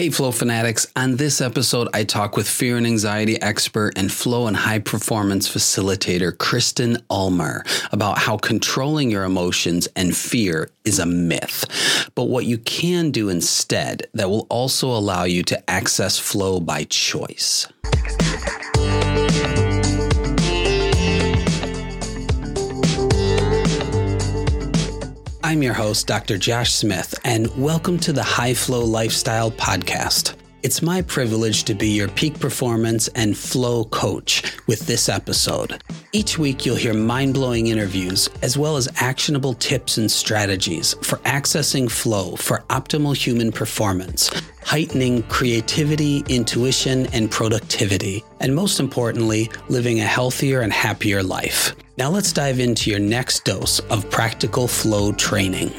Hey, 0.00 0.08
Flow 0.08 0.32
Fanatics. 0.32 0.86
On 0.96 1.16
this 1.16 1.42
episode, 1.42 1.88
I 1.92 2.04
talk 2.04 2.34
with 2.34 2.48
fear 2.48 2.78
and 2.78 2.86
anxiety 2.86 3.38
expert 3.42 3.92
and 3.98 4.10
flow 4.10 4.46
and 4.46 4.56
high 4.56 4.78
performance 4.78 5.46
facilitator 5.46 6.38
Kristen 6.38 6.96
Ulmer 7.10 7.66
about 7.92 8.16
how 8.16 8.38
controlling 8.38 9.10
your 9.10 9.24
emotions 9.24 9.88
and 9.96 10.16
fear 10.16 10.70
is 10.86 11.00
a 11.00 11.04
myth, 11.04 12.10
but 12.14 12.30
what 12.30 12.46
you 12.46 12.56
can 12.56 13.10
do 13.10 13.28
instead 13.28 14.06
that 14.14 14.30
will 14.30 14.46
also 14.48 14.88
allow 14.88 15.24
you 15.24 15.42
to 15.42 15.70
access 15.70 16.18
flow 16.18 16.60
by 16.60 16.84
choice. 16.84 17.66
I'm 25.50 25.64
your 25.64 25.74
host, 25.74 26.06
Dr. 26.06 26.38
Josh 26.38 26.72
Smith, 26.72 27.12
and 27.24 27.48
welcome 27.60 27.98
to 28.00 28.12
the 28.12 28.22
High 28.22 28.54
Flow 28.54 28.84
Lifestyle 28.84 29.50
Podcast. 29.50 30.39
It's 30.62 30.82
my 30.82 31.00
privilege 31.00 31.64
to 31.64 31.74
be 31.74 31.88
your 31.88 32.08
peak 32.08 32.38
performance 32.38 33.08
and 33.08 33.34
flow 33.34 33.84
coach 33.84 34.42
with 34.66 34.80
this 34.86 35.08
episode. 35.08 35.82
Each 36.12 36.38
week, 36.38 36.66
you'll 36.66 36.76
hear 36.76 36.92
mind 36.92 37.32
blowing 37.32 37.68
interviews 37.68 38.28
as 38.42 38.58
well 38.58 38.76
as 38.76 38.86
actionable 38.96 39.54
tips 39.54 39.96
and 39.96 40.10
strategies 40.10 40.92
for 41.00 41.16
accessing 41.20 41.90
flow 41.90 42.36
for 42.36 42.58
optimal 42.68 43.16
human 43.16 43.52
performance, 43.52 44.30
heightening 44.62 45.22
creativity, 45.24 46.22
intuition, 46.28 47.06
and 47.14 47.30
productivity, 47.30 48.22
and 48.40 48.54
most 48.54 48.80
importantly, 48.80 49.50
living 49.70 50.00
a 50.00 50.04
healthier 50.04 50.60
and 50.60 50.74
happier 50.74 51.22
life. 51.22 51.74
Now 51.96 52.10
let's 52.10 52.34
dive 52.34 52.60
into 52.60 52.90
your 52.90 53.00
next 53.00 53.46
dose 53.46 53.78
of 53.88 54.10
practical 54.10 54.68
flow 54.68 55.12
training. 55.12 55.72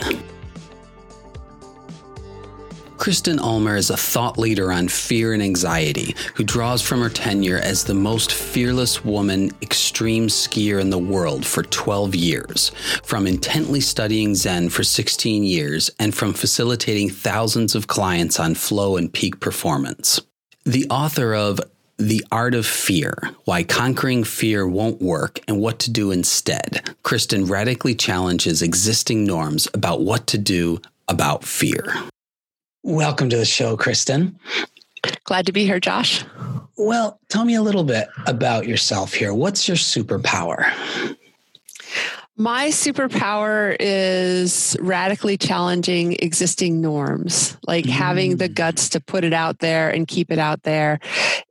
Kristen 3.01 3.39
Ulmer 3.39 3.77
is 3.77 3.89
a 3.89 3.97
thought 3.97 4.37
leader 4.37 4.71
on 4.71 4.87
fear 4.87 5.33
and 5.33 5.41
anxiety 5.41 6.15
who 6.35 6.43
draws 6.43 6.83
from 6.83 7.01
her 7.01 7.09
tenure 7.09 7.57
as 7.57 7.83
the 7.83 7.95
most 7.95 8.31
fearless 8.31 9.03
woman 9.03 9.49
extreme 9.59 10.27
skier 10.27 10.79
in 10.79 10.91
the 10.91 10.99
world 10.99 11.43
for 11.43 11.63
12 11.63 12.13
years, 12.13 12.70
from 13.01 13.26
intently 13.26 13.81
studying 13.81 14.35
Zen 14.35 14.70
for 14.70 14.84
16 14.84 15.43
years, 15.43 15.89
and 15.98 16.13
from 16.13 16.31
facilitating 16.31 17.09
thousands 17.09 17.73
of 17.73 17.87
clients 17.87 18.39
on 18.39 18.53
flow 18.53 18.98
and 18.98 19.11
peak 19.11 19.39
performance. 19.39 20.21
The 20.63 20.85
author 20.91 21.33
of 21.33 21.59
the 21.98 22.23
Art 22.31 22.54
of 22.54 22.67
Fear 22.67 23.15
Why 23.45 23.63
Conquering 23.63 24.23
Fear 24.23 24.67
Won't 24.67 25.01
Work 25.01 25.39
and 25.48 25.59
What 25.59 25.79
to 25.79 25.91
Do 25.91 26.11
Instead. 26.11 26.95
Kristen 27.01 27.45
radically 27.45 27.95
challenges 27.95 28.61
existing 28.61 29.26
norms 29.26 29.67
about 29.73 30.01
what 30.01 30.27
to 30.27 30.37
do 30.37 30.79
about 31.07 31.43
fear. 31.43 32.10
Welcome 32.84 33.29
to 33.29 33.37
the 33.37 33.46
show, 33.46 33.77
Kristen. 33.77 34.40
Glad 35.26 35.46
to 35.46 35.51
be 35.51 35.65
here, 35.65 35.79
Josh. 35.79 36.26
Well, 36.77 37.20
tell 37.29 37.46
me 37.46 37.54
a 37.54 37.62
little 37.62 37.84
bit 37.84 38.07
about 38.26 38.68
yourself 38.68 39.13
here. 39.13 39.34
What's 39.34 39.68
your 39.68 39.77
superpower? 39.77 40.71
My 42.38 42.70
superpower 42.70 43.76
is 43.79 44.76
radically 44.79 45.38
challenging 45.38 46.13
existing 46.20 46.82
norms, 46.82 47.55
like 47.68 47.85
mm. 47.85 47.90
having 47.90 48.38
the 48.38 48.49
mm. 48.49 48.55
guts 48.55 48.90
to 48.90 48.99
put 48.99 49.23
it 49.23 49.34
out 49.34 49.60
there 49.60 49.91
and 49.91 50.07
keep 50.07 50.32
it 50.32 50.40
out 50.40 50.63
there 50.63 50.99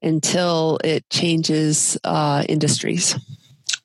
until 0.02 0.80
it 0.82 1.08
changes 1.10 1.96
uh, 2.02 2.44
industries. 2.48 3.14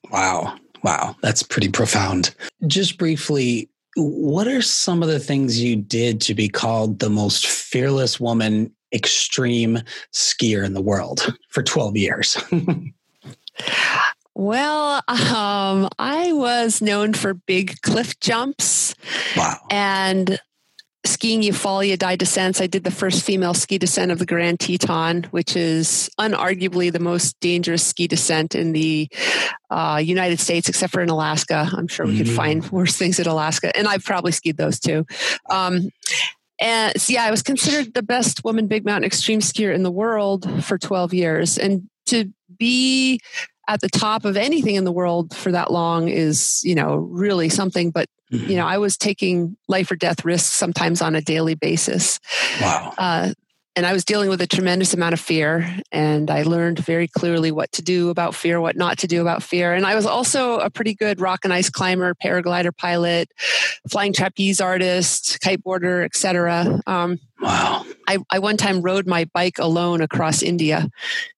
Wow. 0.10 0.56
Wow. 0.82 1.16
That's 1.22 1.44
pretty 1.44 1.70
profound. 1.70 2.34
Just 2.66 2.98
briefly, 2.98 3.70
what 3.96 4.48
are 4.48 4.62
some 4.62 5.02
of 5.02 5.10
the 5.10 5.20
things 5.20 5.62
you 5.62 5.76
did 5.76 6.22
to 6.22 6.34
be 6.34 6.50
called 6.50 7.00
the 7.00 7.10
most 7.10 7.48
fearless 7.48 8.20
woman 8.20 8.72
extreme 8.94 9.80
skier 10.14 10.66
in 10.66 10.74
the 10.74 10.82
world 10.82 11.34
for 11.50 11.64
12 11.64 11.98
years? 11.98 12.38
Well, 14.38 15.02
um, 15.08 15.88
I 15.98 16.34
was 16.34 16.82
known 16.82 17.14
for 17.14 17.34
big 17.34 17.82
cliff 17.84 18.20
jumps. 18.20 18.94
Wow. 19.38 19.60
And 19.72 20.40
skiing 21.06 21.52
fall 21.54 21.82
die 21.98 22.16
descents 22.16 22.62
i 22.62 22.68
did 22.68 22.84
the 22.84 22.92
first 22.92 23.24
female 23.24 23.54
ski 23.54 23.78
descent 23.78 24.12
of 24.12 24.20
the 24.20 24.26
grand 24.26 24.60
teton 24.60 25.24
which 25.32 25.56
is 25.56 26.10
unarguably 26.20 26.92
the 26.92 27.00
most 27.00 27.40
dangerous 27.40 27.84
ski 27.84 28.08
descent 28.08 28.56
in 28.56 28.72
the 28.72 29.08
uh, 29.70 30.02
united 30.04 30.40
states 30.40 30.70
except 30.70 30.92
for 30.92 31.02
in 31.02 31.10
alaska 31.10 31.70
i'm 31.74 31.88
sure 31.88 32.06
we 32.06 32.14
mm-hmm. 32.14 32.24
could 32.24 32.32
find 32.32 32.72
worse 32.72 32.98
things 32.98 33.20
in 33.20 33.28
alaska 33.28 33.76
and 33.78 33.88
i've 33.88 34.04
probably 34.04 34.32
skied 34.32 34.58
those 34.58 34.80
too 34.80 35.06
um, 35.50 35.90
and 36.60 37.00
so, 37.00 37.14
yeah 37.14 37.24
i 37.24 37.32
was 37.32 37.42
considered 37.42 37.94
the 37.94 38.04
best 38.04 38.44
woman 38.44 38.68
big 38.68 38.86
mountain 38.86 39.06
extreme 39.06 39.40
skier 39.40 39.74
in 39.74 39.84
the 39.84 39.92
world 39.92 40.64
for 40.64 40.78
12 40.78 41.14
years 41.14 41.58
and 41.58 41.90
to 42.06 42.32
be 42.58 43.20
at 43.68 43.82
the 43.82 43.90
top 43.90 44.26
of 44.26 44.38
anything 44.38 44.76
in 44.76 44.84
the 44.84 44.92
world 44.92 45.36
for 45.36 45.52
that 45.52 45.72
long 45.72 46.08
is 46.08 46.62
you 46.64 46.76
know 46.76 46.96
really 46.96 47.50
something 47.50 47.92
but 47.92 48.08
mm-hmm. 48.32 48.50
you 48.50 48.56
know 48.56 48.66
i 48.66 48.78
was 48.78 48.98
taking 48.98 49.56
life 49.68 49.92
or 49.92 49.96
death 49.96 50.24
risks 50.26 50.54
sometimes 50.54 51.02
on 51.02 51.16
a 51.16 51.22
daily 51.22 51.56
basis 51.56 52.20
wow 52.62 52.94
uh, 52.98 53.32
and 53.76 53.86
I 53.86 53.92
was 53.92 54.06
dealing 54.06 54.30
with 54.30 54.42
a 54.42 54.48
tremendous 54.48 54.94
amount 54.94 55.14
of 55.14 55.20
fear, 55.20 55.70
and 55.92 56.32
I 56.32 56.44
learned 56.44 56.80
very 56.80 57.10
clearly 57.10 57.52
what 57.52 57.74
to 57.74 57.82
do 57.82 58.10
about 58.10 58.34
fear, 58.34 58.62
what 58.62 58.78
not 58.78 59.00
to 59.00 59.08
do 59.08 59.20
about 59.20 59.44
fear. 59.44 59.74
And 59.74 59.86
I 59.86 59.96
was 59.96 60.06
also 60.06 60.60
a 60.60 60.70
pretty 60.70 60.94
good 60.94 61.20
rock 61.20 61.42
and 61.44 61.54
ice 61.54 61.70
climber, 61.70 62.16
paraglider 62.16 62.76
pilot, 62.76 63.30
flying 63.90 64.14
trapeze 64.14 64.62
artist, 64.62 65.40
kiteboarder, 65.42 66.06
etc. 66.06 66.82
Um, 66.88 67.20
wow! 67.40 67.86
I, 68.08 68.18
I 68.30 68.40
one 68.40 68.58
time 68.58 68.82
rode 68.82 69.08
my 69.08 69.26
bike 69.34 69.58
alone 69.60 70.02
across 70.02 70.42
India 70.42 70.90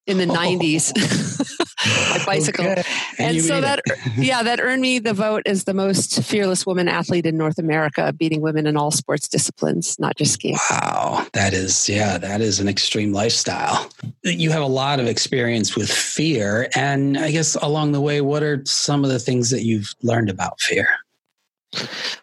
in 0.06 0.18
the 0.18 0.26
oh. 0.30 0.34
90s. 0.34 1.58
my 2.10 2.24
bicycle. 2.24 2.66
Okay. 2.66 2.82
And, 3.18 3.36
and 3.36 3.44
so 3.44 3.60
that, 3.60 3.80
yeah, 4.16 4.42
that 4.42 4.60
earned 4.60 4.82
me 4.82 4.98
the 4.98 5.14
vote 5.14 5.42
as 5.46 5.64
the 5.64 5.74
most 5.74 6.22
fearless 6.22 6.66
woman 6.66 6.88
athlete 6.88 7.26
in 7.26 7.36
North 7.36 7.58
America, 7.58 8.12
beating 8.12 8.40
women 8.40 8.66
in 8.66 8.76
all 8.76 8.90
sports 8.90 9.28
disciplines, 9.28 9.98
not 9.98 10.16
just 10.16 10.32
skiing. 10.34 10.56
Wow. 10.70 11.26
That 11.32 11.54
is, 11.54 11.88
yeah, 11.88 12.18
that 12.18 12.40
is 12.40 12.60
an 12.60 12.68
extreme 12.68 13.12
lifestyle. 13.12 13.90
You 14.24 14.50
have 14.50 14.62
a 14.62 14.66
lot 14.66 15.00
of 15.00 15.06
experience 15.06 15.76
with 15.76 15.90
fear. 15.90 16.68
And 16.74 17.18
I 17.18 17.30
guess 17.30 17.54
along 17.56 17.92
the 17.92 18.00
way, 18.00 18.20
what 18.20 18.42
are 18.42 18.62
some 18.64 19.04
of 19.04 19.10
the 19.10 19.18
things 19.18 19.50
that 19.50 19.62
you've 19.62 19.94
learned 20.02 20.30
about 20.30 20.60
fear? 20.60 20.88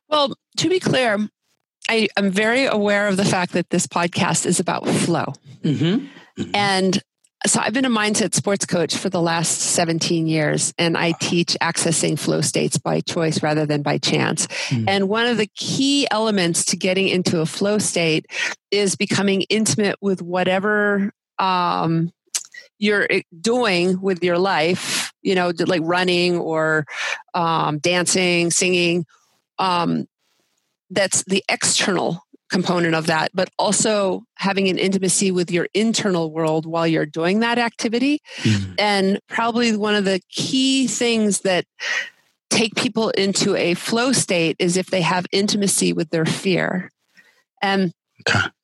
Well, 0.09 0.34
to 0.58 0.69
be 0.69 0.80
clear, 0.80 1.30
I, 1.90 2.07
am 2.18 2.31
very 2.31 2.66
aware 2.66 3.07
of 3.07 3.18
the 3.18 3.25
fact 3.25 3.53
that 3.53 3.69
this 3.69 3.88
podcast 3.88 4.46
is 4.46 4.59
about 4.59 4.88
flow. 4.88 5.34
Mm-hmm. 5.63 6.06
Mm-hmm. 6.41 6.56
And 6.56 7.01
so 7.46 7.59
I've 7.59 7.73
been 7.73 7.85
a 7.85 7.90
mindset 7.90 8.34
sports 8.34 8.66
coach 8.66 8.97
for 8.97 9.09
the 9.09 9.22
last 9.22 9.59
17 9.59 10.28
years, 10.28 10.73
and 10.78 10.97
I 10.97 11.13
teach 11.19 11.56
accessing 11.62 12.18
flow 12.18 12.41
states 12.41 12.78
by 12.78 13.01
choice 13.01 13.44
rather 13.44 13.66
than 13.66 13.84
by 13.84 14.00
chance. 14.00 14.47
Mm-hmm. 14.47 14.90
And 14.90 15.09
one 15.09 15.28
of 15.28 15.38
the 15.38 15.47
key 15.56 16.07
elements 16.09 16.66
to 16.66 16.78
getting 16.78 17.07
into 17.07 17.41
a 17.41 17.46
flow 17.46 17.78
state 17.78 18.25
is 18.72 18.96
becoming 18.96 19.44
intimate 19.44 19.97
with 20.02 20.22
whatever 20.22 21.12
um, 21.38 22.12
you're 22.79 23.06
eh, 23.09 23.22
doing 23.40 24.02
with 24.02 24.23
your 24.23 24.40
life, 24.40 25.13
you 25.22 25.35
know, 25.35 25.52
like 25.67 25.81
running 25.84 26.38
or 26.38 26.85
um, 27.34 27.78
dancing, 27.79 28.50
singing. 28.50 29.06
Um, 29.59 30.07
that's 30.90 31.23
the 31.23 31.44
external 31.50 32.22
component 32.50 32.96
of 32.96 33.07
that, 33.07 33.31
but 33.34 33.50
also 33.57 34.23
having 34.35 34.69
an 34.69 34.78
intimacy 34.78 35.31
with 35.31 35.51
your 35.51 35.68
internal 35.73 36.31
world 36.31 36.66
while 36.66 36.85
you're 36.88 37.06
doing 37.06 37.40
that 37.40 37.57
activity. 37.57 38.19
Mm-hmm. 38.38 38.73
And 38.78 39.19
probably 39.28 39.75
one 39.75 39.96
of 39.96 40.06
the 40.06 40.22
key 40.29 40.88
things 40.88 41.41
that 41.41 41.66
take 42.50 42.75
people 42.75 43.09
into 43.09 43.56
a 43.56 43.73
flow 43.73 44.12
state 44.12 44.56
is 44.59 44.78
if 44.78 44.88
they 44.88 45.01
have 45.01 45.25
intimacy 45.31 45.91
with 45.91 46.09
their 46.12 46.25
fear. 46.25 46.91
And 47.62 47.91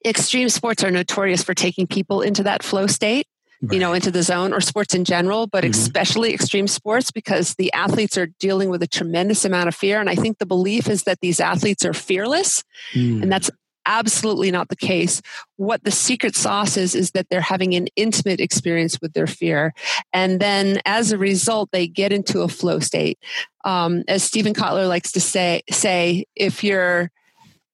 extreme 0.06 0.50
sports 0.50 0.84
are 0.84 0.92
notorious 0.92 1.44
for 1.44 1.54
taking 1.54 1.88
people 1.88 2.22
into 2.22 2.44
that 2.44 2.64
flow 2.64 2.88
state. 2.88 3.26
Right. 3.64 3.74
you 3.74 3.80
know 3.80 3.94
into 3.94 4.10
the 4.10 4.24
zone 4.24 4.54
or 4.54 4.62
sports 4.62 4.96
in 4.96 5.06
general 5.06 5.46
but 5.46 5.64
mm-hmm. 5.64 5.72
especially 5.72 6.34
extreme 6.34 6.68
sports 6.68 7.12
because 7.12 7.54
the 7.56 7.72
athletes 7.74 8.18
are 8.18 8.26
dealing 8.40 8.70
with 8.70 8.82
a 8.82 8.88
tremendous 8.88 9.46
amount 9.46 9.68
of 9.68 9.76
fear 9.76 10.00
and 10.00 10.10
i 10.10 10.16
think 10.16 10.40
the 10.40 10.48
belief 10.48 10.90
is 10.90 11.04
that 11.04 11.20
these 11.22 11.40
athletes 11.40 11.86
are 11.86 11.94
fearless 11.94 12.64
mm. 12.96 13.22
and 13.22 13.32
that's 13.32 13.52
absolutely 13.86 14.52
not 14.52 14.70
the 14.70 14.76
case. 14.76 15.22
What 15.58 15.84
the 15.84 15.92
secret 15.92 16.36
sauce 16.36 16.78
is, 16.78 16.96
is 16.96 17.12
that 17.12 17.28
they're 17.30 17.42
having 17.42 17.74
an 17.74 17.88
intimate 17.96 18.40
experience 18.40 19.00
with 19.02 19.14
their 19.14 19.28
fear. 19.28 19.74
And 20.14 20.40
then 20.40 20.80
as 20.86 21.12
a 21.12 21.18
result, 21.18 21.70
they 21.72 21.88
get 21.88 22.12
into 22.12 22.42
a 22.42 22.48
flow 22.48 22.80
state. 22.80 23.20
Um, 23.66 24.04
as 24.08 24.24
Steven 24.24 24.54
Kotler 24.54 24.88
likes 24.88 25.12
to 25.14 25.22
say, 25.22 25.62
say, 25.72 26.26
if 26.36 26.64
you're 26.64 27.12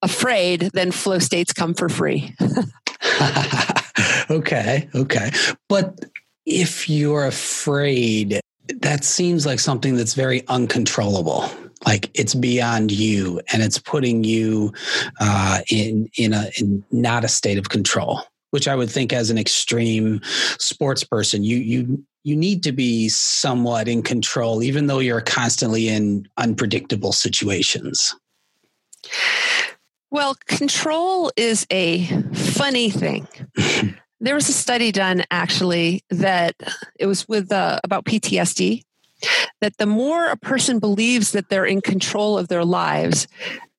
afraid, 0.01 0.69
then 0.73 0.91
flow 0.91 1.19
states 1.19 1.53
come 1.53 1.73
for 1.73 1.89
free. 1.89 2.35
okay. 4.29 4.89
Okay. 4.95 5.31
But 5.69 6.05
if 6.45 6.89
you're 6.89 7.25
afraid, 7.25 8.39
that 8.81 9.03
seems 9.03 9.45
like 9.45 9.59
something 9.59 9.95
that's 9.95 10.13
very 10.13 10.45
uncontrollable 10.47 11.49
like 11.85 12.09
it's 12.15 12.33
beyond 12.33 12.91
you 12.91 13.39
and 13.53 13.61
it's 13.61 13.77
putting 13.77 14.23
you 14.23 14.73
uh, 15.19 15.59
in 15.69 16.09
in 16.17 16.33
a 16.33 16.49
in 16.59 16.83
not 16.91 17.23
a 17.23 17.27
state 17.27 17.59
of 17.59 17.69
control 17.69 18.23
which 18.51 18.67
I 18.67 18.75
would 18.75 18.89
think 18.89 19.13
as 19.13 19.29
an 19.29 19.37
extreme 19.37 20.21
sports 20.59 21.03
person, 21.03 21.43
you 21.43 21.57
you 21.57 22.03
you 22.23 22.35
need 22.35 22.63
to 22.63 22.71
be 22.71 23.09
somewhat 23.09 23.87
in 23.87 24.01
control, 24.01 24.63
even 24.63 24.87
though 24.87 24.99
you're 24.99 25.21
constantly 25.21 25.87
in 25.87 26.27
unpredictable 26.37 27.13
situations. 27.13 28.15
Well, 30.09 30.35
control 30.47 31.31
is 31.37 31.67
a 31.71 32.05
funny 32.33 32.89
thing. 32.89 33.27
there 34.19 34.35
was 34.35 34.49
a 34.49 34.53
study 34.53 34.91
done 34.91 35.23
actually 35.31 36.03
that 36.09 36.55
it 36.99 37.05
was 37.05 37.27
with 37.27 37.51
uh, 37.51 37.79
about 37.83 38.05
PTSD 38.05 38.83
that 39.61 39.77
the 39.77 39.85
more 39.85 40.27
a 40.27 40.37
person 40.37 40.79
believes 40.79 41.31
that 41.31 41.49
they're 41.49 41.65
in 41.65 41.81
control 41.81 42.37
of 42.37 42.47
their 42.47 42.65
lives, 42.65 43.27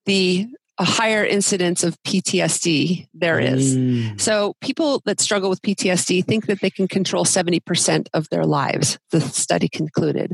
the 0.05 0.49
a 0.81 0.85
higher 0.85 1.25
incidence 1.25 1.83
of 1.83 2.01
PTSD 2.05 3.09
there 3.13 3.41
is. 3.41 3.77
Mm. 3.77 4.21
So 4.21 4.55
people 4.61 5.03
that 5.07 5.21
struggle 5.21 5.51
with 5.51 5.61
PTSD 5.61 6.25
think 6.25 6.47
that 6.47 6.61
they 6.61 6.71
can 6.71 6.87
control 6.87 7.25
70% 7.25 8.07
of 8.15 8.29
their 8.29 8.45
lives, 8.45 8.97
the 9.11 9.21
study 9.21 9.69
concluded. 9.69 10.33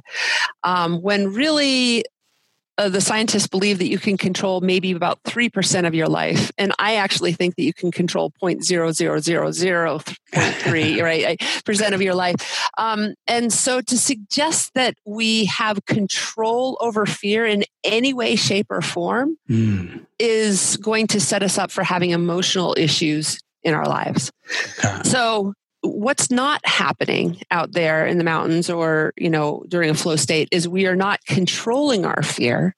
Um, 0.63 1.01
when 1.01 1.33
really 1.33 2.05
uh, 2.77 2.89
the 2.89 3.01
scientists 3.01 3.47
believe 3.47 3.79
that 3.79 3.89
you 3.89 3.99
can 3.99 4.17
control 4.17 4.61
maybe 4.61 4.91
about 4.93 5.23
3% 5.25 5.87
of 5.87 5.95
your 5.95 6.09
life. 6.09 6.51
And 6.59 6.73
I 6.79 6.97
actually 6.97 7.33
think 7.33 7.55
that 7.57 7.63
you 7.63 7.73
can 7.73 7.91
control 7.93 8.33
0.00003 8.43 11.03
right, 11.03 11.41
percent 11.65 11.95
of 11.95 12.03
your 12.03 12.15
life. 12.15 12.69
Um, 12.77 13.15
and 13.27 13.51
so 13.53 13.81
to 13.81 13.97
suggest 13.97 14.75
that 14.75 14.95
we 15.05 15.45
have 15.47 15.85
control 15.87 16.77
over 16.81 17.07
fear 17.07 17.47
in 17.47 17.65
any 17.85 18.13
way, 18.13 18.35
shape, 18.35 18.67
or 18.71 18.81
form 18.81 19.37
mm. 19.49 20.05
is 20.19 20.77
going 20.79 21.07
to 21.09 21.21
set 21.21 21.45
us 21.45 21.59
up 21.59 21.71
for 21.71 21.85
having 21.85 22.11
emotional 22.11 22.75
issues 22.77 23.39
in 23.63 23.75
our 23.75 23.87
lives. 23.87 24.33
So 25.05 25.55
what's 25.85 26.31
not 26.31 26.67
happening 26.67 27.41
out 27.51 27.73
there 27.73 28.07
in 28.07 28.19
the 28.19 28.25
mountains 28.25 28.71
or 28.71 29.13
you 29.17 29.29
know 29.29 29.63
during 29.69 29.91
a 29.91 29.95
flow 29.95 30.17
state 30.17 30.49
is 30.51 30.67
we 30.67 30.87
are 30.87 30.97
not 30.97 31.21
controlling 31.27 32.05
our 32.05 32.23
fear 32.23 32.75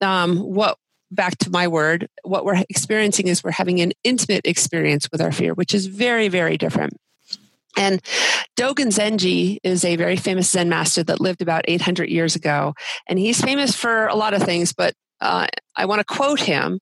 um, 0.00 0.38
what 0.38 0.78
back 1.10 1.36
to 1.38 1.50
my 1.50 1.66
word 1.66 2.08
what 2.22 2.44
we're 2.44 2.62
experiencing 2.70 3.26
is 3.26 3.42
we're 3.42 3.50
having 3.50 3.80
an 3.80 3.92
intimate 4.04 4.46
experience 4.46 5.08
with 5.10 5.20
our 5.20 5.32
fear 5.32 5.54
which 5.54 5.74
is 5.74 5.86
very 5.86 6.28
very 6.28 6.56
different 6.56 6.96
and 7.76 8.00
Dogen 8.56 8.88
Zenji 8.88 9.58
is 9.62 9.84
a 9.84 9.96
very 9.96 10.16
famous 10.16 10.50
Zen 10.50 10.68
master 10.68 11.04
that 11.04 11.20
lived 11.20 11.40
about 11.40 11.64
800 11.68 12.08
years 12.10 12.34
ago. 12.34 12.74
And 13.06 13.16
he's 13.16 13.40
famous 13.40 13.76
for 13.76 14.08
a 14.08 14.16
lot 14.16 14.34
of 14.34 14.42
things, 14.42 14.72
but 14.72 14.92
uh, 15.20 15.46
I 15.76 15.86
want 15.86 16.00
to 16.00 16.04
quote 16.04 16.40
him. 16.40 16.80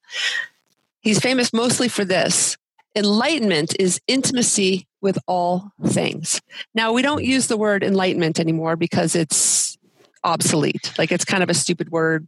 He's 1.01 1.21
famous 1.21 1.53
mostly 1.53 1.89
for 1.89 2.07
this 2.07 2.57
Enlightenment 2.97 3.77
is 3.79 4.01
intimacy 4.07 4.87
with 5.01 5.19
all 5.27 5.73
things. 5.87 6.41
Now, 6.75 6.93
we 6.93 7.03
don't 7.03 7.25
use 7.25 7.47
the 7.47 7.57
word 7.57 7.85
enlightenment 7.85 8.41
anymore 8.41 8.77
because 8.77 9.15
it's 9.15 9.79
obsolete. 10.25 10.93
Like 10.99 11.13
it's 11.13 11.25
kind 11.25 11.43
of 11.43 11.51
a 11.51 11.55
stupid 11.55 11.91
word. 11.91 12.27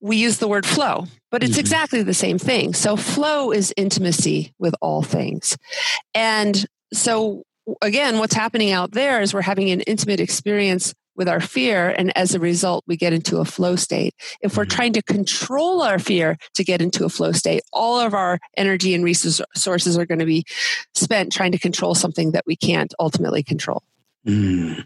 We 0.00 0.16
use 0.16 0.38
the 0.38 0.48
word 0.48 0.66
flow, 0.66 1.06
but 1.30 1.42
it's 1.42 1.52
mm-hmm. 1.52 1.60
exactly 1.60 2.02
the 2.02 2.14
same 2.14 2.38
thing. 2.38 2.74
So, 2.74 2.96
flow 2.96 3.52
is 3.52 3.72
intimacy 3.76 4.54
with 4.58 4.74
all 4.80 5.02
things. 5.02 5.56
And 6.14 6.66
so, 6.92 7.44
again, 7.82 8.18
what's 8.18 8.34
happening 8.34 8.72
out 8.72 8.92
there 8.92 9.20
is 9.20 9.32
we're 9.34 9.42
having 9.42 9.70
an 9.70 9.82
intimate 9.82 10.20
experience 10.20 10.94
with 11.20 11.28
our 11.28 11.38
fear 11.38 11.94
and 11.98 12.16
as 12.16 12.34
a 12.34 12.40
result 12.40 12.82
we 12.86 12.96
get 12.96 13.12
into 13.12 13.40
a 13.40 13.44
flow 13.44 13.76
state 13.76 14.14
if 14.40 14.56
we're 14.56 14.64
mm-hmm. 14.64 14.74
trying 14.74 14.92
to 14.94 15.02
control 15.02 15.82
our 15.82 15.98
fear 15.98 16.38
to 16.54 16.64
get 16.64 16.80
into 16.80 17.04
a 17.04 17.10
flow 17.10 17.30
state 17.30 17.60
all 17.74 18.00
of 18.00 18.14
our 18.14 18.38
energy 18.56 18.94
and 18.94 19.04
resources 19.04 19.98
are 19.98 20.06
going 20.06 20.18
to 20.18 20.24
be 20.24 20.46
spent 20.94 21.30
trying 21.30 21.52
to 21.52 21.58
control 21.58 21.94
something 21.94 22.32
that 22.32 22.42
we 22.46 22.56
can't 22.56 22.94
ultimately 22.98 23.42
control 23.42 23.82
mm. 24.26 24.82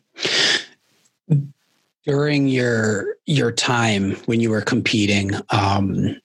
during 2.04 2.48
your 2.48 3.14
your 3.26 3.52
time 3.52 4.16
when 4.26 4.40
you 4.40 4.50
were 4.50 4.60
competing 4.60 5.30
um, 5.50 6.20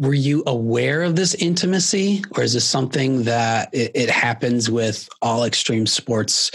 were 0.00 0.14
you 0.14 0.42
aware 0.46 1.02
of 1.02 1.14
this 1.14 1.34
intimacy 1.34 2.24
or 2.34 2.42
is 2.42 2.54
this 2.54 2.66
something 2.66 3.24
that 3.24 3.68
it, 3.74 3.90
it, 3.94 4.08
happens 4.08 4.70
with 4.70 5.06
all 5.20 5.44
extreme 5.44 5.86
sports 5.86 6.50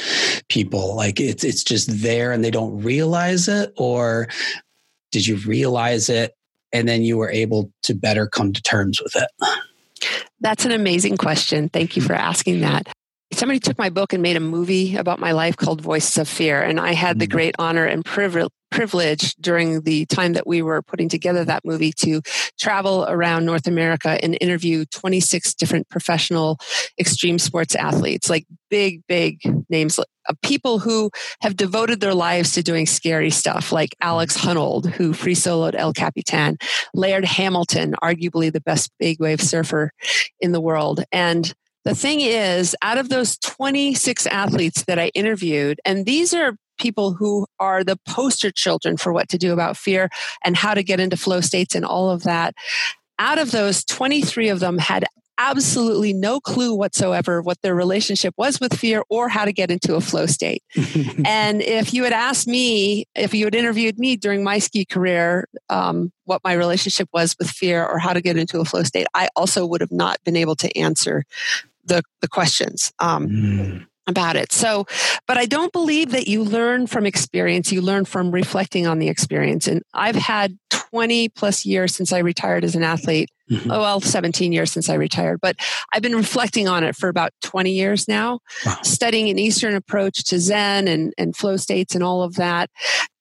people? 0.50 0.95
Like 0.95 1.19
it's 1.19 1.44
it's 1.44 1.63
just 1.63 2.01
there 2.01 2.31
and 2.31 2.44
they 2.44 2.50
don't 2.50 2.81
realize 2.81 3.47
it 3.47 3.71
or 3.77 4.27
did 5.12 5.27
you 5.27 5.38
realize 5.45 6.09
it 6.09 6.36
and 6.74 6.89
then 6.89 7.03
you 7.03 7.18
were 7.18 7.30
able 7.30 7.71
to 7.83 7.94
better 7.94 8.25
come 8.25 8.51
to 8.51 8.63
terms 8.63 9.00
with 9.00 9.15
it? 9.15 9.30
That's 10.42 10.65
an 10.65 10.71
amazing 10.71 11.18
question. 11.18 11.69
Thank 11.69 11.95
you 11.95 12.01
for 12.01 12.13
asking 12.13 12.62
that 12.62 12.88
somebody 13.36 13.60
took 13.60 13.78
my 13.78 13.90
book 13.90 14.14
and 14.14 14.24
made 14.24 14.38
a 14.38 14.42
movie 14.42 14.96
about 14.96 15.20
my 15.20 15.32
life 15.32 15.58
called 15.58 15.82
Voices 15.82 16.18
of 16.18 16.28
Fear. 16.28 16.64
And 16.64 16.80
I 16.80 16.94
had 16.94 17.20
the 17.20 17.28
mm. 17.28 17.32
great 17.32 17.56
honor 17.60 17.86
and 17.86 18.04
privilege 18.06 19.36
during 19.40 19.82
the 19.82 20.06
time 20.06 20.34
that 20.34 20.48
we 20.48 20.62
were 20.62 20.82
putting 20.82 21.10
together 21.10 21.46
that 21.46 21.64
movie 21.66 21.92
to 21.94 22.22
travel 22.60 23.06
around 23.08 23.46
North 23.46 23.68
America 23.68 24.18
and 24.24 24.38
interview 24.42 24.86
26 24.92 25.54
different 25.56 25.90
professional 25.90 26.58
extreme 27.00 27.40
sports 27.40 27.76
athletes, 27.76 28.30
like 28.30 28.46
big, 28.70 29.02
big 29.08 29.40
names 29.70 30.00
of 30.00 30.06
people 30.42 30.80
who 30.80 31.12
have 31.42 31.56
devoted 31.56 32.00
their 32.00 32.14
lives 32.14 32.54
to 32.54 32.64
doing 32.64 32.86
scary 32.86 33.30
stuff, 33.30 33.72
like 33.72 33.96
Alex 34.02 34.38
Honnold, 34.38 34.88
who 34.88 35.14
free 35.14 35.36
soloed 35.36 35.76
El 35.76 35.94
Capitan, 35.94 36.58
Laird 36.94 37.26
Hamilton, 37.26 37.96
arguably 38.02 38.52
the 38.52 38.62
best 38.62 38.92
big 39.00 39.20
wave 39.20 39.42
surfer 39.42 39.92
in 40.40 40.52
the 40.52 40.62
world. 40.62 41.04
And 41.12 41.54
the 41.86 41.96
thing 41.96 42.20
is, 42.20 42.76
out 42.82 42.98
of 42.98 43.10
those 43.10 43.38
26 43.38 44.26
athletes 44.28 44.84
that 44.86 45.00
I 45.00 45.10
interviewed, 45.10 45.80
and 45.86 46.06
these 46.06 46.34
are 46.34 46.58
people 46.78 47.14
who 47.14 47.46
are 47.60 47.84
the 47.84 47.98
poster 48.08 48.52
children 48.52 48.98
for 48.98 49.14
what 49.14 49.30
to 49.30 49.38
do 49.38 49.54
about 49.54 49.78
fear 49.78 50.10
and 50.44 50.58
how 50.58 50.74
to 50.74 50.84
get 50.84 51.00
into 51.00 51.16
flow 51.16 51.42
states 51.42 51.76
and 51.76 51.86
all 51.86 52.10
of 52.10 52.24
that. 52.24 52.56
Out 53.20 53.38
of 53.38 53.52
those, 53.52 53.86
23 53.86 54.50
of 54.50 54.60
them 54.60 54.78
had 54.78 55.06
absolutely 55.38 56.14
no 56.14 56.40
clue 56.40 56.74
whatsoever 56.74 57.42
what 57.42 57.62
their 57.62 57.76
relationship 57.76 58.34
was 58.38 58.60
with 58.60 58.74
fear 58.74 59.04
or 59.10 59.28
how 59.28 59.46
to 59.46 59.52
get 59.52 59.70
into 59.70 59.96
a 59.96 60.02
flow 60.02 60.26
state. 60.26 60.64
and 61.26 61.62
if 61.62 61.94
you 61.94 62.04
had 62.04 62.14
asked 62.14 62.48
me, 62.48 63.06
if 63.16 63.34
you 63.34 63.46
had 63.46 63.56
interviewed 63.56 64.00
me 64.00 64.16
during 64.16 64.44
my 64.44 64.60
ski 64.60 64.86
career, 64.86 65.48
um, 65.70 66.12
what 66.24 66.42
my 66.44 66.54
relationship 66.54 67.10
was 67.14 67.36
with 67.38 67.50
fear 67.50 67.86
or 67.86 68.00
how 68.00 68.14
to 68.14 68.22
get 68.22 68.38
into 68.38 68.60
a 68.60 68.66
flow 68.66 68.84
state, 68.84 69.08
I 69.14 69.30
also 69.36 69.66
would 69.66 69.81
have 69.81 69.92
not 69.92 70.24
been 70.24 70.36
able 70.36 70.56
to 70.56 70.78
answer 70.78 71.24
the, 71.86 72.04
the 72.22 72.28
questions. 72.28 72.92
Um, 73.00 73.28
mm 73.28 73.86
about 74.07 74.36
it. 74.36 74.52
So, 74.52 74.86
but 75.28 75.38
I 75.38 75.45
don't 75.45 75.74
believe 75.74 76.12
that 76.12 76.28
you 76.28 76.44
learn 76.44 76.88
from 76.88 77.06
experience. 77.06 77.71
You 77.71 77.81
learn 77.81 78.06
from 78.06 78.31
reflecting 78.31 78.86
on 78.86 79.00
the 79.00 79.09
experience. 79.09 79.68
And 79.68 79.81
I've 79.94 80.16
had 80.16 80.57
20 80.69 81.30
plus 81.30 81.66
years 81.66 81.95
since 81.95 82.14
I 82.14 82.19
retired 82.19 82.64
as 82.64 82.76
an 82.76 82.83
athlete. 82.83 83.30
Mm-hmm. 83.50 83.71
Oh, 83.71 83.80
well, 83.80 84.02
17 84.02 84.52
years 84.52 84.71
since 84.71 84.90
I 84.90 84.95
retired, 84.95 85.40
but 85.40 85.56
I've 85.94 86.02
been 86.02 86.16
reflecting 86.16 86.68
on 86.68 86.83
it 86.83 86.95
for 86.95 87.09
about 87.09 87.31
20 87.44 87.71
years 87.71 88.07
now, 88.07 88.40
wow. 88.66 88.78
studying 88.81 89.30
an 89.30 89.38
Eastern 89.38 89.76
approach 89.76 90.24
to 90.26 90.40
Zen 90.40 90.88
and, 90.88 91.14
and 91.18 91.36
flow 91.36 91.57
states 91.57 91.94
and 91.94 92.04
all 92.04 92.24
of 92.24 92.36
that. 92.36 92.71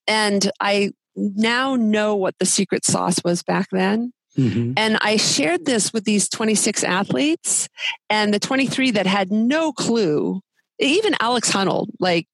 And 0.07 0.49
I 0.59 0.91
now 1.15 1.75
know 1.75 2.15
what 2.15 2.35
the 2.39 2.45
secret 2.45 2.85
sauce 2.85 3.19
was 3.23 3.43
back 3.43 3.67
then. 3.71 4.13
Mm-hmm. 4.37 4.73
And 4.77 4.97
I 5.01 5.17
shared 5.17 5.65
this 5.65 5.93
with 5.93 6.03
these 6.03 6.29
26 6.29 6.83
athletes, 6.83 7.69
and 8.09 8.33
the 8.33 8.39
23 8.39 8.91
that 8.91 9.07
had 9.07 9.31
no 9.31 9.71
clue, 9.71 10.41
even 10.79 11.15
Alex 11.19 11.51
Honnold, 11.51 11.87
like 11.99 12.27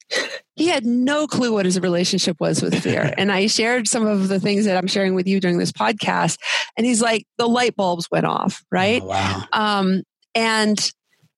he 0.56 0.68
had 0.68 0.86
no 0.86 1.28
clue 1.28 1.54
what 1.54 1.66
his 1.66 1.80
relationship 1.80 2.38
was 2.40 2.62
with 2.62 2.82
fear. 2.82 3.14
and 3.18 3.32
I 3.32 3.48
shared 3.48 3.88
some 3.88 4.06
of 4.06 4.28
the 4.28 4.40
things 4.40 4.66
that 4.66 4.78
I'm 4.78 4.88
sharing 4.88 5.14
with 5.14 5.28
you 5.28 5.40
during 5.40 5.58
this 5.58 5.72
podcast, 5.72 6.38
and 6.76 6.86
he's 6.86 7.02
like, 7.02 7.26
the 7.38 7.48
light 7.48 7.76
bulbs 7.76 8.08
went 8.12 8.26
off, 8.26 8.64
right? 8.72 9.02
Oh, 9.02 9.08
wow. 9.08 9.44
Um, 9.54 10.04
and 10.34 10.92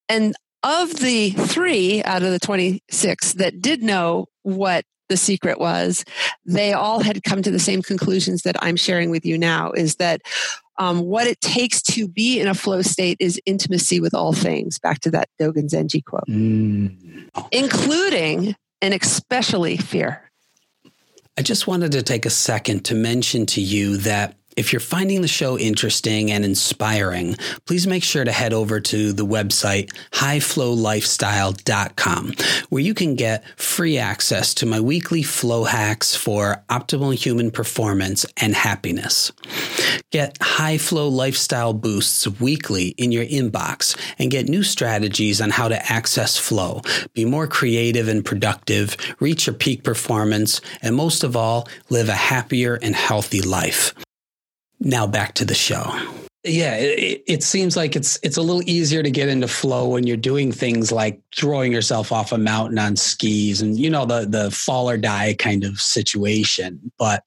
and 0.09 0.35
of 0.63 0.93
the 0.95 1.31
three 1.31 2.01
out 2.03 2.23
of 2.23 2.31
the 2.31 2.39
26 2.39 3.33
that 3.33 3.61
did 3.61 3.83
know 3.83 4.27
what 4.43 4.85
the 5.13 5.17
secret 5.17 5.59
was. 5.59 6.03
They 6.43 6.73
all 6.73 6.99
had 6.99 7.23
come 7.23 7.43
to 7.43 7.51
the 7.51 7.59
same 7.59 7.83
conclusions 7.83 8.41
that 8.41 8.55
i'm 8.63 8.75
sharing 8.75 9.11
with 9.11 9.25
you 9.25 9.37
now 9.37 9.71
is 9.71 9.97
that 9.97 10.21
um, 10.79 11.01
what 11.01 11.27
it 11.27 11.39
takes 11.39 11.83
to 11.83 12.07
be 12.07 12.39
in 12.39 12.47
a 12.47 12.55
flow 12.55 12.81
state 12.81 13.17
is 13.19 13.39
intimacy 13.45 13.99
with 13.99 14.15
all 14.15 14.33
things. 14.33 14.79
Back 14.79 15.01
to 15.01 15.11
that 15.11 15.29
dogen 15.39 15.69
zenji 15.69 16.03
quote. 16.03 16.25
Mm. 16.27 17.29
including 17.51 18.55
and 18.81 18.93
especially 18.95 19.77
fear. 19.77 20.31
I 21.37 21.43
just 21.43 21.67
wanted 21.67 21.91
to 21.91 22.01
take 22.01 22.25
a 22.25 22.31
second 22.31 22.85
to 22.85 22.95
mention 22.95 23.45
to 23.47 23.61
you 23.61 23.97
that 23.97 24.35
If 24.55 24.71
you're 24.71 24.79
finding 24.79 25.21
the 25.21 25.27
show 25.27 25.57
interesting 25.57 26.31
and 26.31 26.45
inspiring, 26.45 27.35
please 27.65 27.87
make 27.87 28.03
sure 28.03 28.23
to 28.23 28.31
head 28.31 28.53
over 28.53 28.79
to 28.79 29.13
the 29.13 29.25
website 29.25 29.91
highflowlifestyle.com 30.11 32.33
where 32.69 32.81
you 32.81 32.93
can 32.93 33.15
get 33.15 33.43
free 33.59 33.97
access 33.97 34.53
to 34.55 34.65
my 34.65 34.79
weekly 34.79 35.23
flow 35.23 35.63
hacks 35.63 36.15
for 36.15 36.63
optimal 36.69 37.15
human 37.15 37.51
performance 37.51 38.25
and 38.37 38.55
happiness. 38.55 39.31
Get 40.11 40.37
high 40.41 40.77
flow 40.77 41.07
lifestyle 41.07 41.73
boosts 41.73 42.27
weekly 42.39 42.89
in 42.89 43.11
your 43.11 43.25
inbox 43.25 43.97
and 44.19 44.31
get 44.31 44.47
new 44.47 44.63
strategies 44.63 45.41
on 45.41 45.49
how 45.49 45.67
to 45.67 45.91
access 45.91 46.37
flow, 46.37 46.81
be 47.13 47.25
more 47.25 47.47
creative 47.47 48.07
and 48.07 48.23
productive, 48.23 48.95
reach 49.19 49.47
your 49.47 49.55
peak 49.55 49.83
performance, 49.83 50.61
and 50.81 50.95
most 50.95 51.23
of 51.23 51.35
all, 51.35 51.67
live 51.89 52.09
a 52.09 52.13
happier 52.13 52.77
and 52.81 52.95
healthy 52.95 53.41
life. 53.41 53.93
Now 54.83 55.07
back 55.07 55.33
to 55.35 55.45
the 55.45 55.55
show. 55.55 55.91
Yeah, 56.45 56.75
it, 56.75 57.23
it, 57.25 57.41
seems 57.41 57.77
like 57.77 57.95
it's 57.95 58.19
it's 58.21 58.35
a 58.35 58.41
little 58.41 58.61
easier 58.69 59.01
to 59.01 59.09
get 59.09 59.29
into 59.29 59.47
flow 59.47 59.87
when 59.87 60.05
you're 60.05 60.17
doing 60.17 60.51
things 60.51 60.91
like 60.91 61.21
throwing 61.33 61.71
yourself 61.71 62.11
off 62.11 62.33
a 62.33 62.37
mountain 62.37 62.77
on 62.77 62.97
skis 62.97 63.61
and 63.61 63.79
you 63.79 63.89
know 63.89 64.05
the 64.05 64.25
the 64.25 64.51
fall 64.51 64.89
or 64.89 64.97
die 64.97 65.35
kind 65.35 65.63
of 65.63 65.79
situation. 65.79 66.91
But 66.99 67.23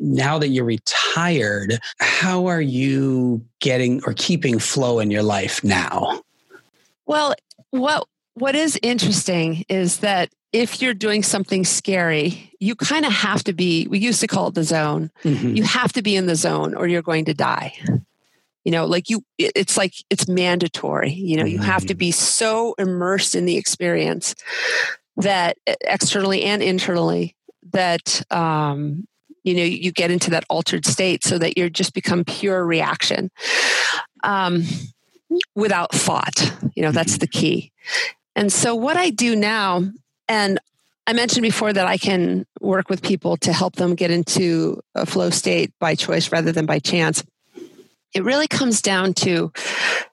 now 0.00 0.38
that 0.38 0.48
you're 0.48 0.66
retired, 0.66 1.78
how 1.98 2.44
are 2.44 2.60
you 2.60 3.42
getting 3.60 4.02
or 4.04 4.12
keeping 4.12 4.58
flow 4.58 4.98
in 4.98 5.10
your 5.10 5.22
life 5.22 5.64
now? 5.64 6.22
Well, 7.06 7.34
what 7.70 8.06
what 8.40 8.54
is 8.54 8.78
interesting 8.82 9.64
is 9.68 9.98
that 9.98 10.30
if 10.52 10.82
you're 10.82 10.94
doing 10.94 11.22
something 11.22 11.64
scary, 11.64 12.52
you 12.58 12.74
kind 12.74 13.04
of 13.04 13.12
have 13.12 13.44
to 13.44 13.52
be, 13.52 13.86
we 13.88 13.98
used 13.98 14.20
to 14.20 14.26
call 14.26 14.48
it 14.48 14.54
the 14.54 14.64
zone. 14.64 15.10
Mm-hmm. 15.22 15.54
You 15.54 15.62
have 15.62 15.92
to 15.92 16.02
be 16.02 16.16
in 16.16 16.26
the 16.26 16.34
zone 16.34 16.74
or 16.74 16.88
you're 16.88 17.02
going 17.02 17.26
to 17.26 17.34
die. 17.34 17.74
You 18.64 18.72
know, 18.72 18.84
like 18.84 19.08
you, 19.08 19.22
it's 19.38 19.76
like 19.76 19.94
it's 20.10 20.28
mandatory. 20.28 21.12
You 21.12 21.36
know, 21.36 21.44
mm-hmm. 21.44 21.52
you 21.52 21.58
have 21.60 21.86
to 21.86 21.94
be 21.94 22.10
so 22.10 22.74
immersed 22.78 23.34
in 23.34 23.44
the 23.44 23.56
experience 23.56 24.34
that 25.16 25.56
externally 25.82 26.42
and 26.42 26.62
internally 26.62 27.36
that, 27.72 28.22
um, 28.32 29.06
you 29.44 29.54
know, 29.54 29.62
you 29.62 29.92
get 29.92 30.10
into 30.10 30.30
that 30.30 30.44
altered 30.50 30.84
state 30.84 31.24
so 31.24 31.38
that 31.38 31.56
you're 31.56 31.70
just 31.70 31.94
become 31.94 32.24
pure 32.24 32.64
reaction 32.66 33.30
um, 34.24 34.64
without 35.54 35.92
thought. 35.92 36.52
You 36.74 36.82
know, 36.82 36.92
that's 36.92 37.12
mm-hmm. 37.12 37.20
the 37.20 37.28
key. 37.28 37.72
And 38.36 38.52
so, 38.52 38.74
what 38.74 38.96
I 38.96 39.10
do 39.10 39.36
now 39.36 39.84
and 40.28 40.58
I 41.06 41.12
mentioned 41.12 41.42
before 41.42 41.72
that 41.72 41.86
I 41.86 41.96
can 41.96 42.46
work 42.60 42.88
with 42.88 43.02
people 43.02 43.36
to 43.38 43.52
help 43.52 43.76
them 43.76 43.94
get 43.94 44.10
into 44.10 44.80
a 44.94 45.04
flow 45.06 45.30
state 45.30 45.72
by 45.80 45.94
choice 45.96 46.30
rather 46.30 46.52
than 46.52 46.66
by 46.66 46.78
chance. 46.78 47.24
It 48.14 48.24
really 48.24 48.46
comes 48.46 48.80
down 48.80 49.14
to 49.14 49.52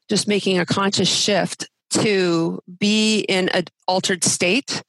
just 0.09 0.27
making 0.27 0.57
a 0.57 0.65
conscious 0.65 1.09
shift 1.09 1.69
to 1.91 2.61
be 2.79 3.19
in 3.21 3.49
an 3.49 3.65
altered 3.87 4.23
state 4.23 4.83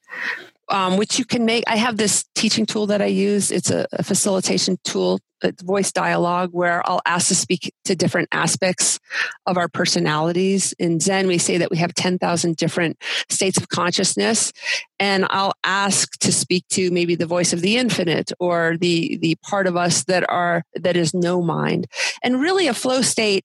um, 0.70 0.96
which 0.96 1.18
you 1.18 1.24
can 1.24 1.44
make. 1.44 1.64
I 1.66 1.76
have 1.76 1.96
this 1.96 2.24
teaching 2.34 2.66
tool 2.66 2.86
that 2.86 3.02
I 3.02 3.06
use. 3.06 3.50
It's 3.50 3.70
a, 3.70 3.86
a 3.92 4.02
facilitation 4.02 4.78
tool, 4.84 5.20
it's 5.42 5.62
voice 5.62 5.92
dialogue, 5.92 6.50
where 6.52 6.82
I'll 6.88 7.00
ask 7.06 7.28
to 7.28 7.34
speak 7.34 7.72
to 7.84 7.94
different 7.94 8.28
aspects 8.32 8.98
of 9.46 9.56
our 9.56 9.68
personalities. 9.68 10.72
In 10.78 11.00
Zen, 11.00 11.26
we 11.26 11.38
say 11.38 11.58
that 11.58 11.70
we 11.70 11.78
have 11.78 11.94
10,000 11.94 12.56
different 12.56 13.00
states 13.28 13.56
of 13.56 13.68
consciousness. 13.68 14.52
And 14.98 15.26
I'll 15.30 15.54
ask 15.64 16.18
to 16.20 16.32
speak 16.32 16.66
to 16.70 16.90
maybe 16.90 17.14
the 17.14 17.26
voice 17.26 17.52
of 17.52 17.60
the 17.60 17.76
infinite 17.76 18.32
or 18.38 18.76
the, 18.80 19.16
the 19.18 19.36
part 19.42 19.66
of 19.66 19.76
us 19.76 20.04
that 20.04 20.28
are, 20.28 20.64
that 20.74 20.96
is 20.96 21.14
no 21.14 21.40
mind. 21.40 21.86
And 22.22 22.40
really 22.40 22.66
a 22.66 22.74
flow 22.74 23.02
state 23.02 23.44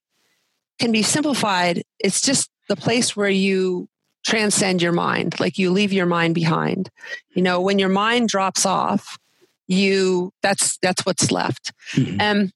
can 0.78 0.92
be 0.92 1.02
simplified. 1.02 1.82
It's 1.98 2.20
just 2.20 2.50
the 2.68 2.76
place 2.76 3.14
where 3.14 3.28
you 3.28 3.88
transcend 4.24 4.82
your 4.82 4.92
mind. 4.92 5.38
Like 5.38 5.58
you 5.58 5.70
leave 5.70 5.92
your 5.92 6.06
mind 6.06 6.34
behind. 6.34 6.90
You 7.34 7.42
know 7.42 7.60
when 7.60 7.78
your 7.78 7.88
mind 7.88 8.28
drops 8.28 8.66
off 8.66 9.18
you 9.66 10.32
that's 10.42 10.78
that's 10.78 11.06
what's 11.06 11.30
left. 11.30 11.72
Mm-hmm. 11.92 12.20
and 12.20 12.52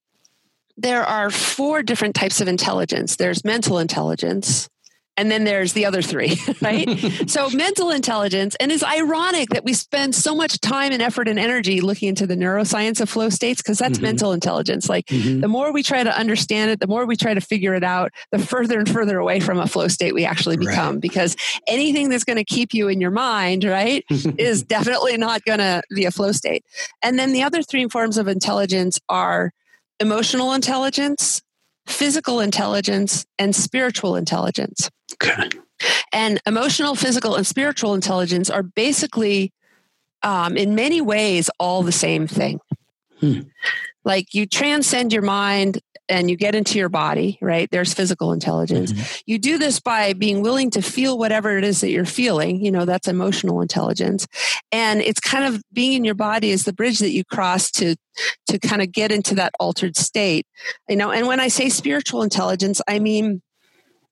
there 0.81 1.05
are 1.05 1.29
four 1.31 1.83
different 1.83 2.15
types 2.15 2.41
of 2.41 2.47
intelligence. 2.47 3.17
There's 3.17 3.45
mental 3.45 3.79
intelligence 3.81 4.69
and 5.19 5.33
then 5.33 5.43
there's 5.43 5.73
the 5.73 5.85
other 5.85 6.01
three, 6.01 6.41
right? 6.63 6.89
so 7.27 7.51
mental 7.51 7.91
intelligence, 7.91 8.57
and 8.61 8.71
it's 8.71 8.85
ironic 8.85 9.51
that 9.51 9.65
we 9.65 9.75
spend 9.75 10.15
so 10.15 10.35
much 10.35 10.61
time 10.61 10.93
and 10.93 11.03
effort 11.03 11.29
and 11.29 11.39
energy 11.39 11.81
looking 11.81 12.09
into 12.09 12.27
the 12.27 12.37
neuroscience 12.37 13.01
of 13.01 13.11
flow 13.11 13.29
states 13.29 13.61
because 13.61 13.79
that's 13.79 13.99
mm-hmm. 13.99 14.05
mental 14.05 14.33
intelligence. 14.33 14.89
Like 14.89 15.07
mm-hmm. 15.07 15.41
the 15.41 15.49
more 15.49 15.73
we 15.73 15.83
try 15.83 16.05
to 16.05 16.17
understand 16.17 16.71
it, 16.71 16.81
the 16.81 16.87
more 16.87 17.05
we 17.05 17.17
try 17.17 17.35
to 17.35 17.41
figure 17.41 17.75
it 17.75 17.83
out, 17.83 18.13
the 18.31 18.39
further 18.39 18.79
and 18.79 18.89
further 18.89 19.19
away 19.19 19.41
from 19.41 19.59
a 19.59 19.67
flow 19.67 19.89
state 19.89 20.15
we 20.15 20.25
actually 20.25 20.57
become. 20.57 20.95
Right. 20.95 21.01
Because 21.01 21.37
anything 21.67 22.09
that's 22.09 22.25
going 22.25 22.37
to 22.37 22.45
keep 22.45 22.73
you 22.73 22.89
in 22.89 23.01
your 23.01 23.11
mind, 23.11 23.65
right, 23.65 24.05
is 24.39 24.63
definitely 24.63 25.17
not 25.17 25.45
going 25.45 25.59
to 25.59 25.83
be 25.93 26.05
a 26.05 26.13
flow 26.13 26.31
state. 26.31 26.65
And 27.03 27.19
then 27.19 27.33
the 27.33 27.43
other 27.43 27.63
three 27.63 27.89
forms 27.89 28.19
of 28.19 28.29
intelligence 28.29 29.01
are 29.09 29.51
emotional 29.99 30.53
intelligence, 30.53 31.43
physical 31.89 32.39
intelligence, 32.39 33.27
and 33.37 33.57
spiritual 33.57 34.15
intelligence. 34.15 34.91
Okay. 35.15 35.49
And 36.13 36.41
emotional, 36.47 36.95
physical, 36.95 37.37
and 37.37 37.47
spiritual 37.47 37.95
intelligence 37.95 38.51
are 38.51 38.63
basically, 38.63 39.53
um, 40.23 40.57
in 40.57 40.75
many 40.75 41.01
ways, 41.01 41.51
all 41.59 41.83
the 41.83 41.93
same 41.93 42.27
thing. 42.27 42.61
Hmm. 43.21 43.41
Like 44.05 44.35
you 44.35 44.47
transcend 44.47 45.13
your 45.13 45.23
mind 45.23 45.81
and 46.09 46.31
you 46.31 46.37
get 46.37 46.55
into 46.55 46.79
your 46.79 46.89
body, 46.89 47.39
right? 47.43 47.69
There's 47.71 47.93
physical 47.93 48.33
intelligence. 48.33 48.93
Mm-hmm. 48.93 49.21
You 49.27 49.39
do 49.39 49.59
this 49.59 49.79
by 49.79 50.15
being 50.15 50.41
willing 50.41 50.71
to 50.71 50.81
feel 50.81 51.19
whatever 51.19 51.59
it 51.59 51.65
is 51.65 51.83
that 51.83 51.91
you're 51.91 52.07
feeling. 52.07 52.65
You 52.65 52.71
know, 52.71 52.85
that's 52.87 53.09
emotional 53.09 53.61
intelligence. 53.61 54.27
And 54.73 55.03
it's 55.03 55.21
kind 55.21 55.45
of 55.45 55.63
being 55.73 55.93
in 55.93 56.05
your 56.05 56.15
body 56.15 56.51
is 56.51 56.65
the 56.65 56.73
bridge 56.73 56.99
that 57.01 57.11
you 57.11 57.25
cross 57.25 57.71
to 57.73 57.97
to 58.47 58.59
kind 58.59 58.83
of 58.83 58.91
get 58.91 59.13
into 59.13 59.35
that 59.35 59.53
altered 59.61 59.97
state. 59.97 60.47
You 60.89 60.97
know, 60.97 61.11
and 61.11 61.27
when 61.27 61.41
I 61.41 61.49
say 61.49 61.69
spiritual 61.69 62.23
intelligence, 62.23 62.81
I 62.89 62.99
mean 62.99 63.43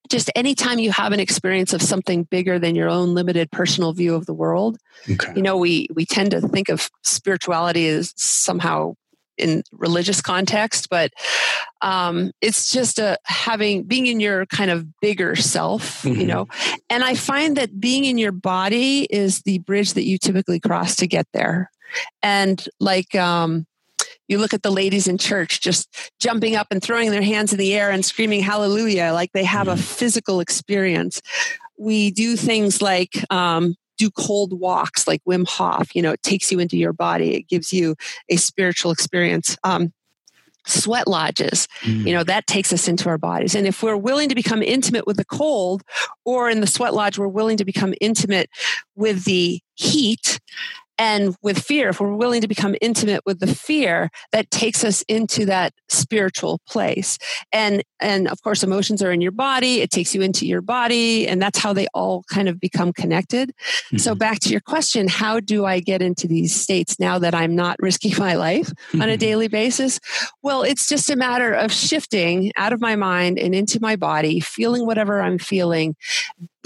just 0.08 0.30
anytime 0.34 0.78
you 0.78 0.90
have 0.90 1.12
an 1.12 1.20
experience 1.20 1.72
of 1.72 1.82
something 1.82 2.24
bigger 2.24 2.58
than 2.58 2.74
your 2.74 2.88
own 2.88 3.14
limited 3.14 3.50
personal 3.50 3.92
view 3.92 4.14
of 4.14 4.26
the 4.26 4.34
world 4.34 4.78
okay. 5.10 5.32
you 5.36 5.42
know 5.42 5.56
we 5.56 5.88
we 5.94 6.04
tend 6.04 6.30
to 6.30 6.40
think 6.40 6.68
of 6.68 6.90
spirituality 7.02 7.86
as 7.86 8.12
somehow 8.16 8.94
in 9.38 9.62
religious 9.72 10.20
context 10.22 10.88
but 10.88 11.12
um, 11.82 12.32
it's 12.40 12.70
just 12.70 12.98
a 12.98 13.18
having 13.24 13.82
being 13.82 14.06
in 14.06 14.18
your 14.18 14.46
kind 14.46 14.70
of 14.70 14.86
bigger 15.00 15.36
self 15.36 16.02
mm-hmm. 16.02 16.20
you 16.20 16.26
know 16.26 16.48
and 16.88 17.04
i 17.04 17.14
find 17.14 17.56
that 17.56 17.78
being 17.78 18.04
in 18.04 18.18
your 18.18 18.32
body 18.32 19.06
is 19.10 19.42
the 19.42 19.58
bridge 19.58 19.92
that 19.94 20.04
you 20.04 20.18
typically 20.18 20.58
cross 20.58 20.96
to 20.96 21.06
get 21.06 21.26
there 21.32 21.70
and 22.22 22.68
like 22.80 23.14
um, 23.14 23.66
you 24.28 24.38
look 24.38 24.54
at 24.54 24.62
the 24.62 24.70
ladies 24.70 25.06
in 25.06 25.18
church 25.18 25.60
just 25.60 26.10
jumping 26.18 26.56
up 26.56 26.68
and 26.70 26.82
throwing 26.82 27.10
their 27.10 27.22
hands 27.22 27.52
in 27.52 27.58
the 27.58 27.74
air 27.74 27.90
and 27.90 28.04
screaming 28.04 28.42
hallelujah 28.42 29.12
like 29.12 29.32
they 29.32 29.44
have 29.44 29.68
a 29.68 29.72
mm-hmm. 29.72 29.80
physical 29.80 30.40
experience 30.40 31.20
we 31.78 32.10
do 32.10 32.36
things 32.36 32.80
like 32.80 33.24
um, 33.30 33.74
do 33.98 34.10
cold 34.10 34.58
walks 34.58 35.06
like 35.06 35.22
wim 35.28 35.46
hof 35.46 35.94
you 35.94 36.02
know 36.02 36.12
it 36.12 36.22
takes 36.22 36.50
you 36.50 36.58
into 36.58 36.76
your 36.76 36.92
body 36.92 37.34
it 37.34 37.48
gives 37.48 37.72
you 37.72 37.94
a 38.28 38.36
spiritual 38.36 38.90
experience 38.90 39.56
um, 39.64 39.92
sweat 40.66 41.06
lodges 41.06 41.68
mm. 41.82 42.06
you 42.06 42.12
know 42.12 42.24
that 42.24 42.46
takes 42.46 42.72
us 42.72 42.88
into 42.88 43.08
our 43.08 43.18
bodies 43.18 43.54
and 43.54 43.66
if 43.66 43.82
we're 43.82 43.96
willing 43.96 44.28
to 44.28 44.34
become 44.34 44.62
intimate 44.62 45.06
with 45.06 45.16
the 45.16 45.24
cold 45.24 45.82
or 46.24 46.50
in 46.50 46.60
the 46.60 46.66
sweat 46.66 46.92
lodge 46.92 47.18
we're 47.18 47.28
willing 47.28 47.56
to 47.56 47.64
become 47.64 47.94
intimate 48.00 48.50
with 48.96 49.24
the 49.24 49.60
heat 49.76 50.40
and 50.98 51.36
with 51.42 51.58
fear, 51.58 51.90
if 51.90 52.00
we're 52.00 52.14
willing 52.14 52.40
to 52.40 52.48
become 52.48 52.74
intimate 52.80 53.22
with 53.26 53.40
the 53.40 53.46
fear, 53.46 54.10
that 54.32 54.50
takes 54.50 54.84
us 54.84 55.02
into 55.02 55.46
that 55.46 55.72
spiritual 55.88 56.60
place. 56.66 57.18
And 57.52 57.82
and 58.00 58.28
of 58.28 58.42
course, 58.42 58.62
emotions 58.62 59.02
are 59.02 59.10
in 59.10 59.20
your 59.20 59.32
body. 59.32 59.80
It 59.80 59.90
takes 59.90 60.14
you 60.14 60.22
into 60.22 60.46
your 60.46 60.62
body, 60.62 61.26
and 61.26 61.40
that's 61.40 61.58
how 61.58 61.72
they 61.72 61.86
all 61.94 62.24
kind 62.30 62.48
of 62.48 62.60
become 62.60 62.92
connected. 62.92 63.50
Mm-hmm. 63.50 63.98
So 63.98 64.14
back 64.14 64.38
to 64.40 64.50
your 64.50 64.60
question, 64.60 65.08
how 65.08 65.40
do 65.40 65.64
I 65.64 65.80
get 65.80 66.02
into 66.02 66.26
these 66.26 66.54
states 66.54 66.98
now 66.98 67.18
that 67.18 67.34
I'm 67.34 67.54
not 67.54 67.76
risking 67.80 68.12
my 68.18 68.34
life 68.34 68.68
mm-hmm. 68.68 69.02
on 69.02 69.08
a 69.08 69.12
mm-hmm. 69.12 69.20
daily 69.20 69.48
basis? 69.48 70.00
Well, 70.42 70.62
it's 70.62 70.88
just 70.88 71.10
a 71.10 71.16
matter 71.16 71.52
of 71.52 71.72
shifting 71.72 72.52
out 72.56 72.72
of 72.72 72.80
my 72.80 72.96
mind 72.96 73.38
and 73.38 73.54
into 73.54 73.80
my 73.80 73.96
body, 73.96 74.40
feeling 74.40 74.86
whatever 74.86 75.20
I'm 75.20 75.38
feeling, 75.38 75.96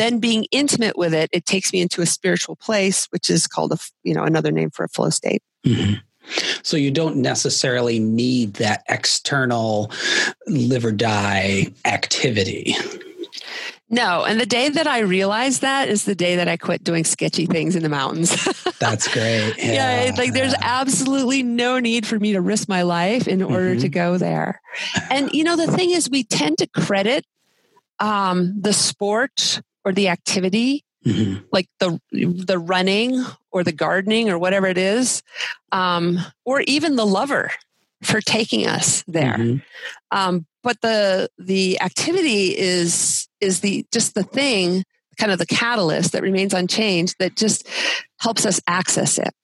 then 0.01 0.19
being 0.19 0.47
intimate 0.51 0.97
with 0.97 1.15
it, 1.15 1.31
it 1.33 1.47
takes 1.47 1.73
me 1.73 1.81
into 1.81 2.03
a 2.03 2.07
spiritual 2.07 2.57
place, 2.57 3.07
which 3.07 3.31
is 3.31 3.47
called 3.47 3.73
a 3.73 3.79
you 4.03 4.15
know 4.15 4.25
another 4.25 4.51
name 4.51 4.71
for 4.71 4.85
a 4.85 4.89
flow 4.89 5.11
state. 5.11 5.43
Mm-hmm. 5.67 5.95
So 6.63 6.77
you 6.77 6.91
don't 6.91 7.17
necessarily 7.17 7.99
need 7.99 8.55
that 8.55 8.85
external 8.89 9.91
live 10.47 10.85
or 10.85 10.93
die 10.93 11.69
activity. 11.85 12.77
No, 13.93 14.25
and 14.25 14.41
the 14.41 14.47
day 14.47 14.69
that 14.69 14.87
I 14.87 15.01
realized 15.01 15.63
that 15.63 15.89
is 15.89 16.05
the 16.05 16.15
day 16.15 16.37
that 16.37 16.47
I 16.47 16.57
quit 16.57 16.85
doing 16.85 17.03
sketchy 17.03 17.47
things 17.47 17.75
in 17.75 17.83
the 17.83 17.89
mountains. 17.89 18.31
That's 18.79 19.09
great. 19.09 19.55
Yeah, 19.59 20.05
yeah 20.05 20.15
like 20.17 20.33
there's 20.33 20.55
absolutely 20.63 21.43
no 21.43 21.81
need 21.81 22.07
for 22.07 22.19
me 22.19 22.33
to 22.35 22.41
risk 22.41 22.69
my 22.69 22.83
life 22.83 23.27
in 23.27 23.43
order 23.43 23.71
mm-hmm. 23.71 23.81
to 23.81 23.89
go 23.89 24.17
there. 24.17 24.61
And 25.11 25.33
you 25.33 25.43
know, 25.43 25.57
the 25.57 25.67
thing 25.67 25.91
is, 25.91 26.09
we 26.09 26.23
tend 26.23 26.59
to 26.59 26.69
credit 26.69 27.27
um, 27.99 28.61
the 28.61 28.73
sport 28.73 29.61
or 29.85 29.93
the 29.93 30.09
activity, 30.09 30.85
mm-hmm. 31.05 31.45
like 31.53 31.69
the 31.79 31.99
the 32.11 32.59
running 32.59 33.25
or 33.51 33.65
the 33.65 33.73
gardening 33.73 34.31
or 34.31 34.39
whatever 34.39 34.67
it 34.67 34.79
is, 34.79 35.23
um, 35.73 36.19
or 36.45 36.61
even 36.63 36.97
the 36.97 37.07
lover 37.07 37.51
for 38.03 38.21
taking 38.21 38.67
us 38.67 39.03
there. 39.07 39.37
Mm-hmm. 39.37 39.59
Um, 40.17 40.47
but 40.63 40.81
the 40.81 41.29
the 41.39 41.81
activity 41.81 42.57
is 42.57 43.29
is 43.41 43.61
the 43.61 43.87
just 43.93 44.15
the 44.15 44.23
thing 44.23 44.85
kind 45.19 45.33
of 45.33 45.39
the 45.39 45.47
catalyst 45.47 46.13
that 46.13 46.23
remains 46.23 46.55
unchanged 46.55 47.17
that 47.19 47.37
just 47.37 47.69
helps 48.21 48.47
us 48.47 48.61
access 48.67 49.19
it 49.19 49.35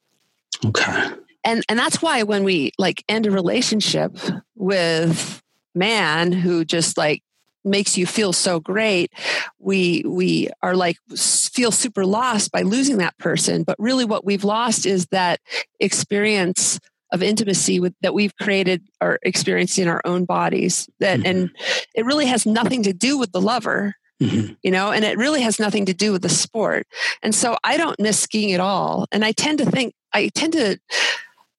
okay 0.64 1.11
and 1.45 1.62
and 1.69 1.78
that's 1.78 2.00
why 2.00 2.23
when 2.23 2.45
we 2.45 2.73
like 2.78 3.05
end 3.09 3.26
a 3.26 3.31
relationship 3.31 4.16
with 4.55 5.43
man 5.75 6.33
who 6.33 6.64
just 6.64 6.97
like 6.97 7.23
makes 7.66 7.99
you 7.99 8.06
feel 8.06 8.32
so 8.32 8.61
great 8.61 9.12
we 9.58 10.02
we 10.06 10.49
are 10.62 10.76
like 10.76 10.96
feel 11.16 11.70
super 11.70 12.06
lost 12.06 12.52
by 12.52 12.62
losing 12.62 12.99
that 12.99 13.16
person 13.18 13.62
but 13.62 13.76
really 13.78 14.04
what 14.04 14.25
we've 14.25 14.44
lost 14.44 14.87
is 14.87 15.06
that 15.06 15.40
experience 15.80 16.78
of 17.12 17.23
intimacy 17.23 17.78
with, 17.80 17.94
that 18.02 18.14
we've 18.14 18.37
created 18.37 18.82
or 19.00 19.18
experienced 19.23 19.78
in 19.78 19.88
our 19.88 20.00
own 20.04 20.25
bodies 20.25 20.88
that 21.00 21.18
mm-hmm. 21.18 21.26
and 21.26 21.50
it 21.94 22.04
really 22.04 22.26
has 22.26 22.46
nothing 22.46 22.82
to 22.82 22.92
do 22.92 23.18
with 23.18 23.32
the 23.32 23.40
lover 23.40 23.94
mm-hmm. 24.20 24.52
you 24.62 24.70
know 24.70 24.90
and 24.90 25.04
it 25.04 25.16
really 25.16 25.40
has 25.40 25.58
nothing 25.58 25.87
to 25.87 25.94
do 25.94 26.12
with 26.12 26.23
the 26.23 26.28
sport 26.28 26.87
and 27.23 27.35
so 27.35 27.56
i 27.64 27.76
don't 27.76 28.00
miss 28.00 28.18
skiing 28.18 28.52
at 28.52 28.61
all 28.61 29.06
and 29.12 29.25
i 29.25 29.32
tend 29.32 29.58
to 29.58 29.66
think 29.66 29.94
i 30.12 30.28
tend 30.35 30.52
to 30.52 30.78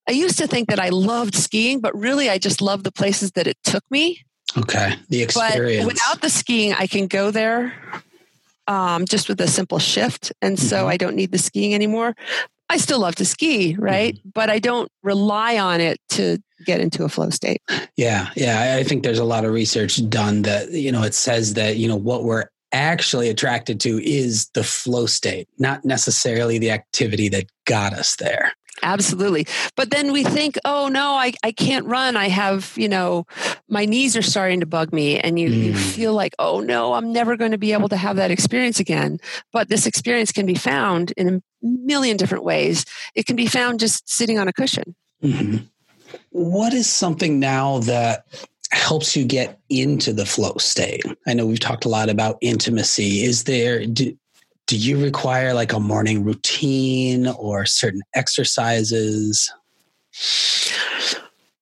i 0.07 0.11
used 0.11 0.37
to 0.37 0.47
think 0.47 0.67
that 0.69 0.79
i 0.79 0.89
loved 0.89 1.35
skiing 1.35 1.79
but 1.79 1.95
really 1.97 2.29
i 2.29 2.37
just 2.37 2.61
love 2.61 2.83
the 2.83 2.91
places 2.91 3.31
that 3.31 3.47
it 3.47 3.57
took 3.63 3.83
me 3.89 4.21
okay 4.57 4.95
the 5.09 5.21
experience 5.21 5.85
but 5.85 5.93
without 5.93 6.21
the 6.21 6.29
skiing 6.29 6.73
i 6.73 6.87
can 6.87 7.07
go 7.07 7.31
there 7.31 7.73
um, 8.69 9.05
just 9.05 9.29
with 9.29 9.39
a 9.39 9.47
simple 9.47 9.79
shift 9.79 10.33
and 10.41 10.59
so 10.59 10.77
mm-hmm. 10.77 10.89
i 10.89 10.97
don't 10.97 11.15
need 11.15 11.31
the 11.31 11.37
skiing 11.37 11.73
anymore 11.73 12.15
I 12.69 12.77
still 12.77 12.99
love 12.99 13.15
to 13.15 13.25
ski, 13.25 13.75
right? 13.79 14.15
Mm-hmm. 14.15 14.29
But 14.33 14.49
I 14.49 14.59
don't 14.59 14.91
rely 15.03 15.57
on 15.57 15.79
it 15.79 15.99
to 16.09 16.37
get 16.65 16.79
into 16.79 17.03
a 17.03 17.09
flow 17.09 17.29
state. 17.29 17.61
Yeah. 17.95 18.29
Yeah. 18.35 18.75
I 18.77 18.83
think 18.83 19.03
there's 19.03 19.19
a 19.19 19.23
lot 19.23 19.45
of 19.45 19.53
research 19.53 20.07
done 20.09 20.41
that, 20.41 20.71
you 20.71 20.91
know, 20.91 21.03
it 21.03 21.13
says 21.13 21.53
that, 21.53 21.77
you 21.77 21.87
know, 21.87 21.95
what 21.95 22.23
we're 22.23 22.45
actually 22.71 23.29
attracted 23.29 23.79
to 23.81 24.03
is 24.03 24.49
the 24.49 24.63
flow 24.63 25.05
state, 25.05 25.47
not 25.57 25.85
necessarily 25.85 26.57
the 26.57 26.71
activity 26.71 27.29
that 27.29 27.45
got 27.65 27.93
us 27.93 28.15
there. 28.17 28.53
Absolutely. 28.83 29.47
But 29.75 29.89
then 29.89 30.11
we 30.11 30.23
think, 30.23 30.57
oh 30.63 30.87
no, 30.87 31.13
I, 31.13 31.33
I 31.43 31.51
can't 31.51 31.85
run. 31.85 32.15
I 32.15 32.29
have, 32.29 32.73
you 32.75 32.87
know, 32.87 33.25
my 33.67 33.85
knees 33.85 34.15
are 34.15 34.21
starting 34.21 34.59
to 34.59 34.65
bug 34.65 34.93
me. 34.93 35.19
And 35.19 35.39
you, 35.39 35.49
mm. 35.49 35.63
you 35.63 35.73
feel 35.73 36.13
like, 36.13 36.35
oh 36.39 36.59
no, 36.59 36.93
I'm 36.93 37.11
never 37.11 37.37
going 37.37 37.51
to 37.51 37.57
be 37.57 37.73
able 37.73 37.89
to 37.89 37.97
have 37.97 38.17
that 38.17 38.31
experience 38.31 38.79
again. 38.79 39.19
But 39.51 39.69
this 39.69 39.87
experience 39.87 40.31
can 40.31 40.45
be 40.45 40.55
found 40.55 41.11
in 41.17 41.35
a 41.35 41.41
million 41.61 42.17
different 42.17 42.43
ways. 42.43 42.85
It 43.15 43.25
can 43.25 43.35
be 43.35 43.47
found 43.47 43.79
just 43.79 44.07
sitting 44.09 44.37
on 44.37 44.47
a 44.47 44.53
cushion. 44.53 44.95
Mm-hmm. 45.23 45.65
What 46.29 46.73
is 46.73 46.89
something 46.89 47.39
now 47.39 47.79
that 47.79 48.25
helps 48.71 49.15
you 49.15 49.25
get 49.25 49.59
into 49.69 50.13
the 50.13 50.25
flow 50.25 50.53
state? 50.57 51.03
I 51.25 51.33
know 51.33 51.45
we've 51.45 51.59
talked 51.59 51.85
a 51.85 51.89
lot 51.89 52.09
about 52.09 52.37
intimacy. 52.41 53.23
Is 53.23 53.45
there, 53.45 53.85
do, 53.85 54.17
do 54.67 54.77
you 54.77 55.01
require 55.01 55.53
like 55.53 55.73
a 55.73 55.79
morning 55.79 56.23
routine 56.23 57.27
or 57.27 57.65
certain 57.65 58.01
exercises? 58.13 59.51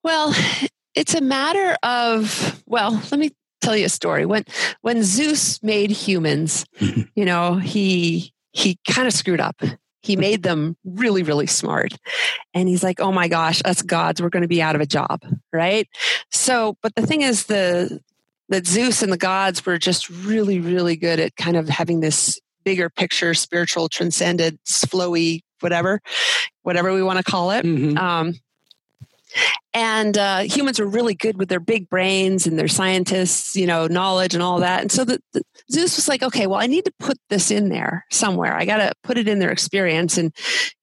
Well, 0.04 0.36
it's 0.96 1.14
a 1.14 1.22
matter 1.22 1.78
of, 1.84 2.62
well, 2.66 3.02
let 3.12 3.20
me 3.20 3.32
tell 3.62 3.78
you 3.78 3.86
a 3.86 3.90
story. 3.90 4.26
When 4.26 4.44
when 4.82 5.04
Zeus 5.04 5.62
made 5.64 5.92
humans, 5.92 6.66
you 6.80 7.26
know, 7.26 7.56
he 7.56 8.34
he 8.52 8.80
kind 8.90 9.08
of 9.08 9.14
screwed 9.14 9.42
up. 9.42 9.62
He 10.02 10.16
made 10.18 10.44
them 10.44 10.76
really, 10.84 11.24
really 11.24 11.48
smart. 11.48 11.94
And 12.54 12.68
he's 12.68 12.84
like, 12.84 13.00
oh 13.00 13.12
my 13.12 13.28
gosh, 13.28 13.62
us 13.66 13.82
gods, 13.82 14.22
we're 14.22 14.30
going 14.30 14.42
to 14.42 14.48
be 14.48 14.62
out 14.62 14.76
of 14.76 14.82
a 14.82 14.86
job. 14.86 15.22
Right. 15.54 15.88
So, 16.32 16.78
but 16.82 16.96
the 16.96 17.06
thing 17.06 17.22
is, 17.22 17.46
the, 17.46 18.00
that 18.50 18.68
Zeus 18.68 19.02
and 19.02 19.12
the 19.12 19.18
gods 19.18 19.66
were 19.66 19.78
just 19.78 20.10
really, 20.10 20.60
really 20.60 20.96
good 20.96 21.20
at 21.20 21.36
kind 21.36 21.58
of 21.58 21.68
having 21.68 22.00
this 22.00 22.40
bigger 22.66 22.90
picture, 22.90 23.34
spiritual, 23.34 23.88
transcendent, 23.88 24.60
flowy, 24.66 25.42
whatever, 25.62 26.02
whatever 26.64 26.94
we 26.94 27.04
want 27.04 27.18
to 27.18 27.24
call 27.24 27.52
it. 27.52 27.66
Mm-hmm. 27.66 27.98
Um, 27.98 28.34
and 29.74 30.18
uh, 30.18 30.40
humans 30.40 30.80
are 30.80 30.86
really 30.86 31.14
good 31.14 31.38
with 31.38 31.50
their 31.50 31.60
big 31.60 31.90
brains 31.90 32.48
and 32.48 32.58
their 32.58 32.70
scientists, 32.70 33.56
you 33.56 33.68
know, 33.68 33.88
knowledge 33.88 34.34
and 34.34 34.42
all 34.42 34.60
that. 34.62 34.82
And 34.82 34.92
so 34.92 35.04
the, 35.04 35.22
the 35.34 35.42
Zeus 35.70 35.98
was 35.98 36.08
like, 36.08 36.24
okay, 36.24 36.48
well, 36.48 36.62
I 36.62 36.68
need 36.68 36.86
to 36.86 36.94
put 37.00 37.18
this 37.30 37.52
in 37.52 37.68
there 37.68 38.06
somewhere. 38.10 38.56
I 38.56 38.64
got 38.64 38.78
to 38.78 38.94
put 39.04 39.18
it 39.18 39.28
in 39.28 39.40
their 39.40 39.52
experience. 39.52 40.18
And 40.18 40.34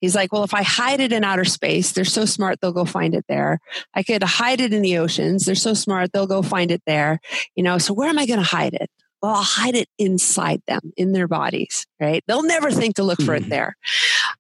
he's 0.01 0.15
like, 0.15 0.33
well, 0.33 0.45
if 0.45 0.53
I 0.53 0.63
hide 0.63 1.01
it 1.01 1.13
in 1.13 1.25
outer 1.25 1.47
space, 1.47 1.93
they're 1.93 2.05
so 2.05 2.27
smart, 2.27 2.61
they'll 2.61 2.73
go 2.73 2.85
find 2.85 3.15
it 3.15 3.25
there. 3.29 3.61
I 3.95 4.03
could 4.03 4.23
hide 4.23 4.61
it 4.61 4.75
in 4.75 4.83
the 4.83 4.99
oceans. 4.99 5.47
They're 5.47 5.55
so 5.55 5.73
smart, 5.73 6.13
they'll 6.13 6.27
go 6.27 6.43
find 6.43 6.71
it 6.71 6.83
there. 6.87 7.21
You 7.55 7.63
know, 7.63 7.79
so 7.79 7.95
where 7.95 8.11
am 8.11 8.19
I 8.19 8.27
going 8.27 8.41
to 8.41 8.45
hide 8.45 8.75
it? 8.75 8.91
Well, 9.23 9.37
I'll 9.37 9.43
hide 9.43 9.77
it 9.77 9.89
inside 9.99 10.63
them, 10.67 10.93
in 10.97 11.13
their 11.13 11.29
bodies, 11.29 11.87
right? 12.01 12.25
They'll 12.27 12.43
never 12.43 12.73
think 12.73 12.97
to 12.97 13.05
look 13.05 13.23
for 13.23 13.35
it 13.35 13.43
mm-hmm. 13.43 13.51
there. 13.51 13.77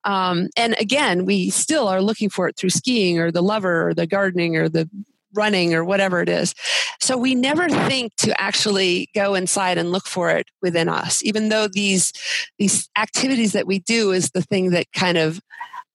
Um, 0.02 0.48
and 0.56 0.74
again, 0.80 1.24
we 1.24 1.50
still 1.50 1.86
are 1.86 2.02
looking 2.02 2.28
for 2.28 2.48
it 2.48 2.56
through 2.56 2.70
skiing 2.70 3.18
or 3.20 3.30
the 3.30 3.42
lover 3.42 3.88
or 3.88 3.94
the 3.94 4.08
gardening 4.08 4.56
or 4.56 4.68
the 4.68 4.90
running 5.34 5.72
or 5.72 5.84
whatever 5.84 6.20
it 6.20 6.28
is. 6.28 6.52
So 7.00 7.16
we 7.16 7.34
never 7.34 7.68
think 7.68 8.14
to 8.16 8.38
actually 8.38 9.08
go 9.14 9.34
inside 9.34 9.78
and 9.78 9.92
look 9.92 10.06
for 10.06 10.30
it 10.30 10.48
within 10.60 10.88
us, 10.88 11.22
even 11.24 11.48
though 11.48 11.68
these, 11.68 12.12
these 12.58 12.90
activities 12.98 13.52
that 13.52 13.66
we 13.66 13.78
do 13.78 14.10
is 14.10 14.30
the 14.30 14.42
thing 14.42 14.70
that 14.70 14.92
kind 14.92 15.16
of 15.16 15.40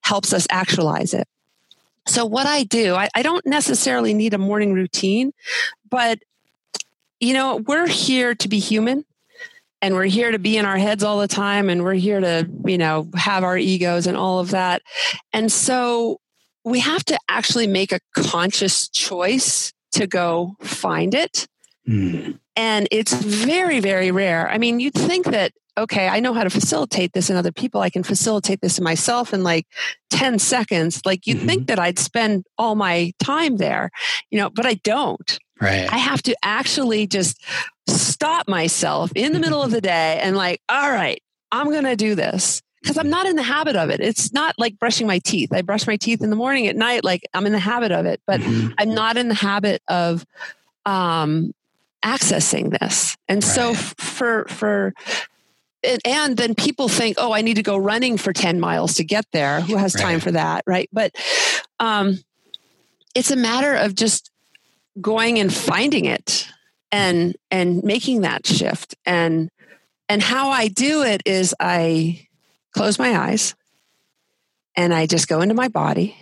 helps 0.02 0.34
us 0.34 0.48
actualize 0.50 1.14
it. 1.14 1.28
So 2.08 2.26
what 2.26 2.48
I 2.48 2.64
do, 2.64 2.96
I, 2.96 3.10
I 3.16 3.22
don't 3.22 3.46
necessarily 3.46 4.14
need 4.14 4.34
a 4.34 4.38
morning 4.38 4.74
routine, 4.74 5.34
but 5.90 6.20
you 7.20 7.34
know, 7.34 7.58
we're 7.58 7.88
here 7.88 8.36
to 8.36 8.48
be 8.48 8.60
human 8.60 9.06
and 9.82 9.96
we're 9.96 10.06
here 10.06 10.32
to 10.32 10.40
be 10.40 10.58
in 10.58 10.66
our 10.66 10.78
heads 10.78 11.04
all 11.04 11.20
the 11.20 11.28
time 11.28 11.70
and 11.70 11.84
we're 11.84 11.94
here 11.94 12.20
to, 12.20 12.50
you 12.66 12.78
know, 12.78 13.10
have 13.16 13.44
our 13.44 13.58
egos 13.58 14.08
and 14.08 14.18
all 14.18 14.40
of 14.40 14.52
that. 14.52 14.82
And 15.34 15.52
so 15.52 16.20
we 16.64 16.80
have 16.80 17.04
to 17.06 17.20
actually 17.30 17.68
make 17.68 17.92
a 17.92 18.00
conscious 18.16 18.90
choice 18.90 19.74
to 19.92 20.08
go 20.08 20.56
find 20.62 21.14
it. 21.14 21.48
Mm. 21.88 22.40
And 22.56 22.88
it's 22.92 23.14
very, 23.14 23.80
very 23.80 24.12
rare. 24.12 24.50
I 24.50 24.58
mean, 24.58 24.80
you'd 24.80 24.94
think 24.94 25.28
that, 25.28 25.54
okay, 25.78 26.08
I 26.08 26.20
know 26.20 26.34
how 26.34 26.44
to 26.44 26.50
facilitate 26.50 27.14
this 27.14 27.30
in 27.30 27.38
other 27.38 27.52
people. 27.52 27.82
I 27.82 27.90
can 27.90 28.04
facilitate 28.04 28.62
this 28.62 28.80
in 28.80 28.84
myself 28.84 29.34
in 29.34 29.44
like 29.44 29.68
10 30.10 30.40
seconds. 30.40 31.02
Like 31.06 31.28
you'd 31.28 31.38
mm-hmm. 31.38 31.48
think 31.48 31.68
that 31.68 31.80
I'd 31.80 32.00
spend 32.00 32.46
all 32.58 32.76
my 32.76 33.14
time 33.20 33.58
there, 33.58 33.92
you 34.32 34.40
know, 34.40 34.50
but 34.50 34.66
I 34.66 34.74
don't. 34.84 35.40
Right. 35.60 35.92
I 35.92 35.98
have 35.98 36.22
to 36.24 36.36
actually 36.44 37.08
just 37.08 37.42
stop 37.88 38.48
myself 38.48 39.12
in 39.16 39.34
the 39.34 39.40
middle 39.40 39.62
of 39.62 39.72
the 39.72 39.82
day 39.82 40.20
and 40.22 40.36
like, 40.36 40.62
all 40.70 40.92
right, 40.92 41.22
I'm 41.52 41.70
going 41.72 41.86
to 41.86 41.96
do 41.96 42.16
this 42.16 42.62
because 42.82 42.98
I'm 42.98 43.10
not 43.10 43.26
in 43.26 43.36
the 43.36 43.44
habit 43.44 43.76
of 43.76 43.90
it. 43.90 44.00
It's 44.00 44.34
not 44.34 44.56
like 44.58 44.78
brushing 44.80 45.08
my 45.08 45.20
teeth. 45.20 45.52
I 45.52 45.62
brush 45.62 45.88
my 45.88 45.98
teeth 45.98 46.22
in 46.22 46.30
the 46.30 46.36
morning 46.36 46.68
at 46.68 46.76
night, 46.76 47.04
like 47.04 47.28
I'm 47.34 47.46
in 47.46 47.54
the 47.54 47.60
habit 47.60 47.92
of 47.92 48.06
it, 48.06 48.22
but 48.28 48.42
mm-hmm. 48.42 48.74
I'm 48.78 48.94
not 48.94 49.18
in 49.18 49.28
the 49.28 49.34
habit 49.34 49.82
of 49.88 50.26
um, 50.86 51.54
accessing 52.04 52.78
this. 52.80 53.18
And 53.28 53.44
right. 53.44 53.54
so 53.54 53.74
for 53.74 54.46
for 54.46 54.94
and, 56.06 56.36
then 56.36 56.56
people 56.56 56.90
think, 56.90 57.18
oh, 57.20 57.32
I 57.32 57.42
need 57.42 57.56
to 57.56 57.64
go 57.64 57.78
running 57.78 58.18
for 58.18 58.34
10 58.34 58.60
miles 58.60 58.96
to 58.96 59.04
get 59.04 59.26
there. 59.32 59.62
Who 59.62 59.78
has 59.78 59.96
right. 59.96 60.02
time 60.02 60.20
for 60.20 60.32
that? 60.32 60.64
Right. 60.66 60.90
But 60.92 61.16
um, 61.80 62.20
it's 63.16 63.32
a 63.32 63.36
matter 63.36 63.74
of 63.76 63.96
just 63.96 64.32
going 65.00 65.40
and 65.40 65.54
finding 65.54 66.06
it 66.06 66.48
and 66.92 67.36
and 67.52 67.84
making 67.84 68.22
that 68.22 68.46
shift. 68.46 68.96
And 69.06 69.50
and 70.10 70.22
how 70.22 70.50
i 70.50 70.68
do 70.68 71.04
it 71.04 71.22
is 71.26 71.54
i 71.60 72.28
close 72.72 72.98
my 72.98 73.18
eyes 73.18 73.56
and 74.76 74.94
i 74.94 75.06
just 75.06 75.28
go 75.28 75.42
into 75.42 75.56
my 75.56 75.68
body. 75.68 76.16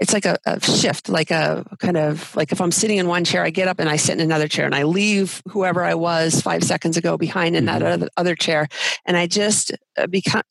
It's 0.00 0.12
like 0.12 0.26
a, 0.26 0.38
a, 0.46 0.60
shift 0.60 1.08
like 1.08 1.32
a 1.32 1.64
kind 1.80 1.96
of 1.96 2.34
like 2.36 2.52
if 2.52 2.60
i'm 2.60 2.70
sitting 2.70 2.98
in 2.98 3.08
one 3.08 3.24
chair 3.24 3.42
i 3.42 3.50
get 3.50 3.66
up 3.66 3.80
and 3.80 3.88
i 3.88 3.96
sit 3.96 4.12
in 4.12 4.20
another 4.20 4.46
chair 4.46 4.64
and 4.64 4.74
i 4.74 4.84
leave 4.84 5.42
whoever 5.48 5.82
i 5.82 5.94
was 5.94 6.40
five 6.40 6.62
seconds 6.62 6.96
ago 6.96 7.16
behind 7.16 7.56
in 7.56 7.64
that 7.64 7.82
mm-hmm. 7.82 8.02
other, 8.02 8.08
other 8.16 8.34
chair. 8.36 8.68
And 9.04 9.16
i 9.16 9.26
just 9.26 9.72
uh, 9.96 10.06
become 10.06 10.42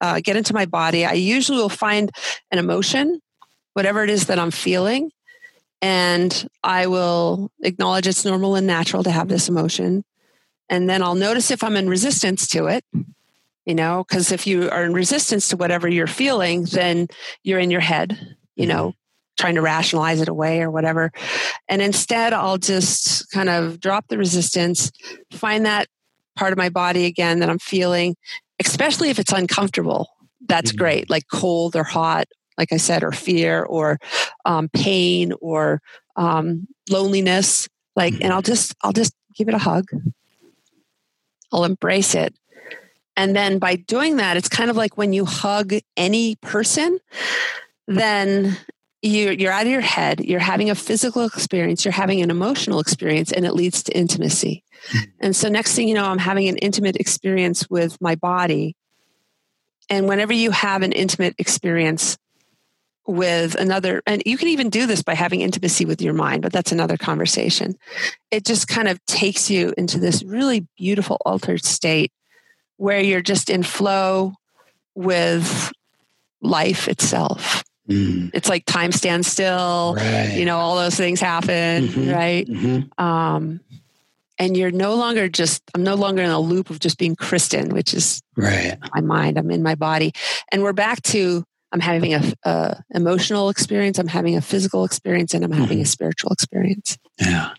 uh, 0.00 0.20
get 0.22 0.36
into 0.36 0.52
my 0.52 0.66
body. 0.66 1.06
I 1.06 1.12
usually 1.12 1.56
will 1.58 1.68
find 1.68 2.10
an 2.50 2.58
emotion 2.58 3.20
whatever 3.74 4.02
it 4.02 4.10
is 4.10 4.26
that 4.26 4.38
i'm 4.38 4.50
feeling 4.50 5.10
and 5.84 6.48
I 6.62 6.86
will 6.86 7.52
acknowledge 7.62 8.06
it's 8.06 8.24
normal 8.24 8.54
and 8.54 8.66
natural 8.66 9.02
to 9.02 9.10
have 9.10 9.28
this 9.28 9.50
emotion. 9.50 10.02
and 10.70 10.88
then 10.88 11.02
I'll 11.02 11.14
notice 11.14 11.50
if 11.50 11.62
I'm 11.62 11.76
in 11.76 11.90
resistance 11.90 12.48
to 12.48 12.68
it. 12.68 12.84
You 13.66 13.74
know, 13.74 14.04
because 14.06 14.32
if 14.32 14.46
you 14.46 14.70
are 14.70 14.84
in 14.84 14.94
resistance 14.94 15.48
to 15.48 15.56
whatever 15.56 15.86
you're 15.88 16.06
feeling, 16.06 16.64
then 16.64 17.08
you're 17.42 17.58
in 17.58 17.70
your 17.70 17.80
head, 17.80 18.36
you 18.56 18.66
know, 18.66 18.92
trying 19.38 19.54
to 19.54 19.62
rationalize 19.62 20.20
it 20.20 20.28
away 20.28 20.60
or 20.60 20.70
whatever. 20.70 21.12
And 21.68 21.80
instead, 21.80 22.32
I'll 22.34 22.58
just 22.58 23.30
kind 23.30 23.48
of 23.48 23.80
drop 23.80 24.08
the 24.08 24.18
resistance, 24.18 24.90
find 25.32 25.64
that 25.64 25.88
part 26.36 26.52
of 26.52 26.58
my 26.58 26.68
body 26.68 27.06
again 27.06 27.40
that 27.40 27.48
I'm 27.48 27.58
feeling, 27.58 28.16
especially 28.58 29.08
if 29.08 29.18
it's 29.18 29.32
uncomfortable. 29.32 30.08
That's 30.46 30.70
mm-hmm. 30.70 30.78
great, 30.78 31.10
like 31.10 31.24
cold 31.32 31.74
or 31.74 31.84
hot, 31.84 32.26
like 32.58 32.72
I 32.72 32.76
said, 32.76 33.02
or 33.02 33.12
fear 33.12 33.62
or 33.62 33.98
um, 34.44 34.68
pain 34.68 35.32
or 35.40 35.80
um, 36.16 36.66
loneliness. 36.90 37.68
Like, 37.96 38.14
and 38.20 38.32
I'll 38.32 38.42
just, 38.42 38.74
I'll 38.82 38.92
just 38.92 39.14
give 39.34 39.48
it 39.48 39.54
a 39.54 39.58
hug. 39.58 39.86
I'll 41.52 41.64
embrace 41.64 42.14
it. 42.14 42.34
And 43.16 43.36
then 43.36 43.58
by 43.58 43.76
doing 43.76 44.16
that, 44.16 44.36
it's 44.36 44.48
kind 44.48 44.70
of 44.70 44.76
like 44.76 44.96
when 44.96 45.12
you 45.12 45.24
hug 45.24 45.72
any 45.96 46.36
person, 46.36 46.98
then 47.86 48.56
you're, 49.02 49.32
you're 49.32 49.52
out 49.52 49.66
of 49.66 49.72
your 49.72 49.80
head, 49.80 50.20
you're 50.20 50.40
having 50.40 50.70
a 50.70 50.74
physical 50.74 51.24
experience, 51.24 51.84
you're 51.84 51.92
having 51.92 52.22
an 52.22 52.30
emotional 52.30 52.80
experience, 52.80 53.30
and 53.30 53.44
it 53.44 53.52
leads 53.52 53.82
to 53.84 53.96
intimacy. 53.96 54.64
Mm-hmm. 54.88 55.10
And 55.20 55.36
so, 55.36 55.48
next 55.48 55.74
thing 55.76 55.88
you 55.88 55.94
know, 55.94 56.04
I'm 56.04 56.18
having 56.18 56.48
an 56.48 56.56
intimate 56.56 56.96
experience 56.96 57.68
with 57.70 58.00
my 58.00 58.16
body. 58.16 58.76
And 59.90 60.08
whenever 60.08 60.32
you 60.32 60.50
have 60.50 60.82
an 60.82 60.92
intimate 60.92 61.34
experience 61.38 62.16
with 63.06 63.54
another, 63.54 64.02
and 64.06 64.22
you 64.24 64.38
can 64.38 64.48
even 64.48 64.70
do 64.70 64.86
this 64.86 65.02
by 65.02 65.14
having 65.14 65.40
intimacy 65.40 65.84
with 65.84 66.00
your 66.00 66.14
mind, 66.14 66.42
but 66.42 66.52
that's 66.52 66.72
another 66.72 66.96
conversation. 66.96 67.76
It 68.30 68.44
just 68.44 68.68
kind 68.68 68.88
of 68.88 69.04
takes 69.06 69.50
you 69.50 69.74
into 69.76 69.98
this 69.98 70.22
really 70.22 70.66
beautiful 70.76 71.18
altered 71.24 71.64
state 71.64 72.12
where 72.76 73.00
you're 73.00 73.22
just 73.22 73.50
in 73.50 73.62
flow 73.62 74.34
with 74.94 75.72
life 76.40 76.88
itself. 76.88 77.62
Mm. 77.88 78.30
It's 78.32 78.48
like 78.48 78.64
time 78.64 78.92
stands 78.92 79.26
still, 79.26 79.94
right. 79.96 80.32
you 80.34 80.46
know, 80.46 80.58
all 80.58 80.76
those 80.76 80.96
things 80.96 81.20
happen, 81.20 81.88
mm-hmm. 81.88 82.10
right? 82.10 82.46
Mm-hmm. 82.46 83.04
Um, 83.04 83.60
and 84.38 84.56
you're 84.56 84.70
no 84.70 84.94
longer 84.94 85.28
just 85.28 85.62
i'm 85.74 85.84
no 85.84 85.94
longer 85.94 86.22
in 86.22 86.30
a 86.30 86.40
loop 86.40 86.70
of 86.70 86.80
just 86.80 86.98
being 86.98 87.14
kristen 87.14 87.68
which 87.68 87.94
is 87.94 88.20
right 88.36 88.76
my 88.94 89.00
mind 89.00 89.38
i'm 89.38 89.50
in 89.50 89.62
my 89.62 89.74
body 89.74 90.12
and 90.50 90.62
we're 90.62 90.72
back 90.72 91.00
to 91.02 91.44
i'm 91.74 91.80
having 91.80 92.14
a, 92.14 92.32
a 92.44 92.82
emotional 92.94 93.48
experience 93.48 93.98
i'm 93.98 94.08
having 94.08 94.36
a 94.36 94.40
physical 94.40 94.84
experience 94.84 95.34
and 95.34 95.44
i'm 95.44 95.52
having 95.52 95.78
mm-hmm. 95.78 95.82
a 95.82 95.86
spiritual 95.86 96.30
experience 96.30 96.96
yeah 97.20 97.50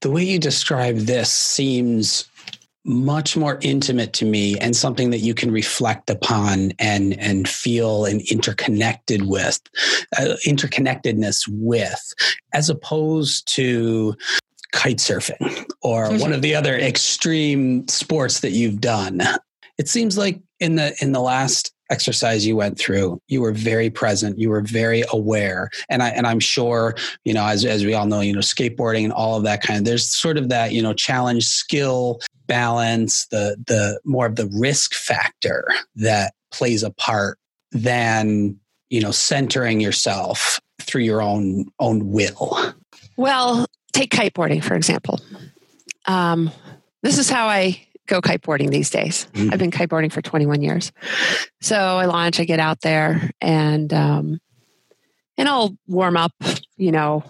the 0.00 0.10
way 0.10 0.22
you 0.22 0.38
describe 0.38 0.96
this 0.96 1.32
seems 1.32 2.28
much 2.84 3.36
more 3.36 3.58
intimate 3.60 4.14
to 4.14 4.24
me 4.24 4.58
and 4.58 4.74
something 4.74 5.10
that 5.10 5.18
you 5.18 5.34
can 5.34 5.50
reflect 5.50 6.08
upon 6.08 6.72
and 6.78 7.18
and 7.18 7.48
feel 7.48 8.06
and 8.06 8.22
interconnected 8.30 9.26
with 9.26 9.60
uh, 10.18 10.36
interconnectedness 10.46 11.42
with 11.48 12.00
as 12.54 12.70
opposed 12.70 13.46
to 13.54 14.14
kite 14.72 14.98
surfing 14.98 15.66
or 15.82 16.06
mm-hmm. 16.06 16.20
one 16.20 16.32
of 16.32 16.42
the 16.42 16.54
other 16.54 16.76
extreme 16.76 17.86
sports 17.88 18.40
that 18.40 18.50
you've 18.50 18.80
done. 18.80 19.20
It 19.78 19.88
seems 19.88 20.16
like 20.16 20.40
in 20.60 20.76
the 20.76 20.96
in 21.00 21.12
the 21.12 21.20
last 21.20 21.72
exercise 21.90 22.46
you 22.46 22.56
went 22.56 22.78
through 22.78 23.20
you 23.28 23.40
were 23.40 23.52
very 23.52 23.90
present 23.90 24.38
you 24.38 24.48
were 24.48 24.60
very 24.60 25.02
aware 25.12 25.70
and 25.88 26.02
i 26.02 26.08
and 26.10 26.26
i'm 26.26 26.40
sure 26.40 26.94
you 27.24 27.32
know 27.32 27.44
as 27.44 27.64
as 27.64 27.84
we 27.84 27.94
all 27.94 28.06
know 28.06 28.20
you 28.20 28.32
know 28.32 28.40
skateboarding 28.40 29.04
and 29.04 29.12
all 29.12 29.36
of 29.36 29.44
that 29.44 29.62
kind 29.62 29.78
of 29.78 29.84
there's 29.84 30.06
sort 30.06 30.36
of 30.36 30.48
that 30.48 30.72
you 30.72 30.82
know 30.82 30.92
challenge 30.92 31.44
skill 31.44 32.20
balance 32.46 33.26
the 33.26 33.56
the 33.66 33.98
more 34.04 34.26
of 34.26 34.36
the 34.36 34.48
risk 34.52 34.94
factor 34.94 35.66
that 35.96 36.32
plays 36.50 36.82
a 36.82 36.90
part 36.90 37.38
than 37.72 38.56
you 38.90 39.00
know 39.00 39.10
centering 39.10 39.80
yourself 39.80 40.60
through 40.80 41.02
your 41.02 41.20
own 41.20 41.66
own 41.78 42.10
will 42.10 42.56
well 43.16 43.66
take 43.92 44.10
kiteboarding, 44.10 44.62
for 44.62 44.74
example. 44.74 45.20
Um, 46.06 46.50
this 47.02 47.18
is 47.18 47.28
how 47.28 47.48
I 47.48 47.86
go 48.08 48.20
kiteboarding 48.20 48.70
these 48.70 48.90
days. 48.90 49.28
Mm-hmm. 49.34 49.52
I've 49.52 49.58
been 49.58 49.70
kiteboarding 49.70 50.12
for 50.12 50.20
21 50.20 50.62
years. 50.62 50.92
So 51.60 51.76
I 51.76 52.06
launch, 52.06 52.40
I 52.40 52.44
get 52.44 52.58
out 52.58 52.80
there 52.80 53.30
and, 53.40 53.92
um, 53.92 54.40
and 55.36 55.48
I'll 55.48 55.76
warm 55.86 56.16
up, 56.16 56.32
you 56.76 56.90
know, 56.90 57.22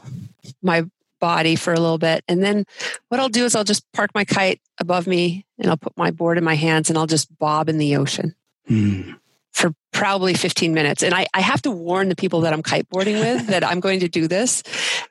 my 0.63 0.85
body 1.21 1.57
for 1.57 1.75
a 1.75 1.81
little 1.81 1.99
bit. 1.99 2.25
And 2.29 2.43
then 2.43 2.65
what 3.09 3.21
I'll 3.21 3.29
do 3.29 3.45
is 3.45 3.55
I'll 3.55 3.65
just 3.65 3.85
park 3.93 4.11
my 4.15 4.25
kite 4.25 4.61
above 4.81 5.07
me 5.07 5.45
and 5.59 5.69
I'll 5.69 5.77
put 5.77 5.97
my 5.97 6.11
board 6.11 6.39
in 6.39 6.45
my 6.45 6.55
hands 6.55 6.89
and 6.89 6.99
I'll 6.99 7.07
just 7.07 7.37
bob 7.39 7.69
in 7.69 7.77
the 7.79 7.97
ocean. 7.97 8.35
Mm 8.71 9.19
for 9.53 9.73
probably 9.93 10.35
15 10.35 10.73
minutes. 10.73 11.03
And 11.03 11.13
I, 11.13 11.27
I 11.35 11.41
have 11.41 11.61
to 11.63 11.71
warn 11.71 12.09
the 12.09 12.15
people 12.15 12.43
that 12.43 12.53
I'm 12.53 12.63
kiteboarding 12.63 13.19
with 13.19 13.49
that 13.49 13.65
I'm 13.65 13.81
going 13.81 14.01
to 14.01 14.09
do 14.09 14.29
this 14.29 14.63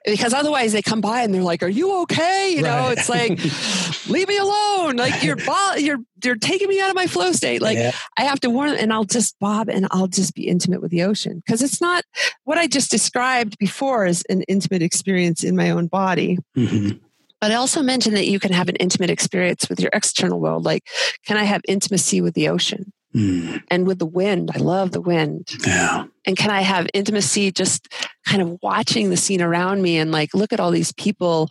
because 0.06 0.34
otherwise 0.34 0.72
they 0.72 0.82
come 0.82 1.02
by 1.02 1.22
and 1.24 1.34
they're 1.34 1.42
like, 1.42 1.62
are 1.64 1.68
you 1.68 2.02
okay? 2.04 2.54
You 2.56 2.62
know, 2.62 2.70
right. 2.70 2.98
it's 2.98 3.10
like, 3.10 3.32
leave 4.08 4.28
me 4.28 4.38
alone. 4.38 4.96
Like 4.96 5.24
you're, 5.24 5.38
you're, 5.78 5.98
you're 6.24 6.36
taking 6.36 6.70
me 6.70 6.80
out 6.80 6.90
of 6.90 6.96
my 6.96 7.08
flow 7.08 7.34
state. 7.34 7.62
Like 7.62 7.78
yeah. 7.78 7.92
I 8.18 8.24
have 8.24 8.40
to 8.42 8.50
warn 8.50 8.76
and 8.76 8.94
I'll 8.94 9.04
just 9.04 9.38
bob 9.40 9.68
and 9.68 9.88
I'll 9.92 10.08
just 10.08 10.34
be 10.34 10.48
intimate 10.48 10.82
with 10.82 10.92
the 10.92 11.04
ocean 11.04 11.42
because 11.46 11.62
it's 11.62 11.82
not 11.82 12.06
what 12.46 12.58
I 12.58 12.68
just 12.68 12.90
described 12.90 13.58
before 13.58 14.06
as 14.06 14.24
an 14.30 14.44
intimate 14.44 14.82
experience 14.82 15.44
in 15.44 15.56
my 15.56 15.72
own 15.72 15.88
body. 15.88 16.38
Mm-hmm. 16.56 17.00
But 17.40 17.52
I 17.52 17.56
also 17.56 17.84
mentioned 17.84 18.16
that 18.16 18.28
you 18.28 18.40
can 18.40 18.52
have 18.52 18.70
an 18.70 18.78
intimate 18.78 19.10
experience 19.10 19.70
with 19.70 19.80
your 19.80 19.92
external 19.94 20.40
world. 20.40 20.66
Like, 20.66 20.84
can 21.26 21.38
I 21.38 21.44
have 21.44 21.62
intimacy 21.68 22.22
with 22.22 22.34
the 22.34 22.50
ocean? 22.50 22.94
Mm. 23.18 23.64
And 23.70 23.88
with 23.88 24.00
the 24.00 24.06
wind, 24.06 24.52
I 24.54 24.60
love 24.60 24.92
the 24.92 25.02
wind. 25.02 25.48
Yeah. 25.66 26.06
And 26.26 26.38
can 26.38 26.52
I 26.52 26.62
have 26.62 26.88
intimacy 26.94 27.52
just 27.52 27.88
kind 28.26 28.42
of 28.42 28.60
watching 28.62 29.10
the 29.10 29.18
scene 29.18 29.42
around 29.42 29.82
me 29.82 29.98
and 29.98 30.12
like 30.12 30.34
look 30.34 30.54
at 30.54 30.60
all 30.60 30.72
these 30.72 30.92
people 30.94 31.50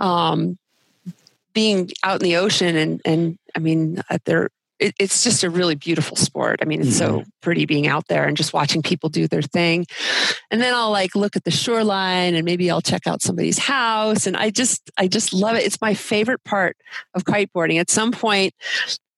um, 0.00 0.58
being 1.52 1.90
out 2.02 2.22
in 2.22 2.24
the 2.24 2.36
ocean 2.36 2.76
and 2.76 3.00
and 3.04 3.38
I 3.54 3.58
mean 3.58 4.02
uh, 4.08 4.18
they're 4.24 4.48
it, 4.82 4.94
it's 4.98 5.22
just 5.22 5.44
a 5.44 5.50
really 5.50 5.76
beautiful 5.76 6.16
sport. 6.16 6.58
I 6.60 6.64
mean, 6.64 6.80
it's 6.80 6.98
mm-hmm. 6.98 7.18
so 7.20 7.24
pretty 7.40 7.66
being 7.66 7.86
out 7.86 8.08
there 8.08 8.26
and 8.26 8.36
just 8.36 8.52
watching 8.52 8.82
people 8.82 9.08
do 9.08 9.28
their 9.28 9.42
thing. 9.42 9.86
And 10.50 10.60
then 10.60 10.74
I'll 10.74 10.90
like 10.90 11.14
look 11.14 11.36
at 11.36 11.44
the 11.44 11.52
shoreline 11.52 12.34
and 12.34 12.44
maybe 12.44 12.68
I'll 12.68 12.80
check 12.80 13.06
out 13.06 13.22
somebody's 13.22 13.58
house. 13.58 14.26
And 14.26 14.36
I 14.36 14.50
just, 14.50 14.90
I 14.98 15.06
just 15.06 15.32
love 15.32 15.54
it. 15.54 15.64
It's 15.64 15.80
my 15.80 15.94
favorite 15.94 16.42
part 16.42 16.76
of 17.14 17.22
kiteboarding. 17.24 17.78
At 17.78 17.90
some 17.90 18.10
point, 18.10 18.54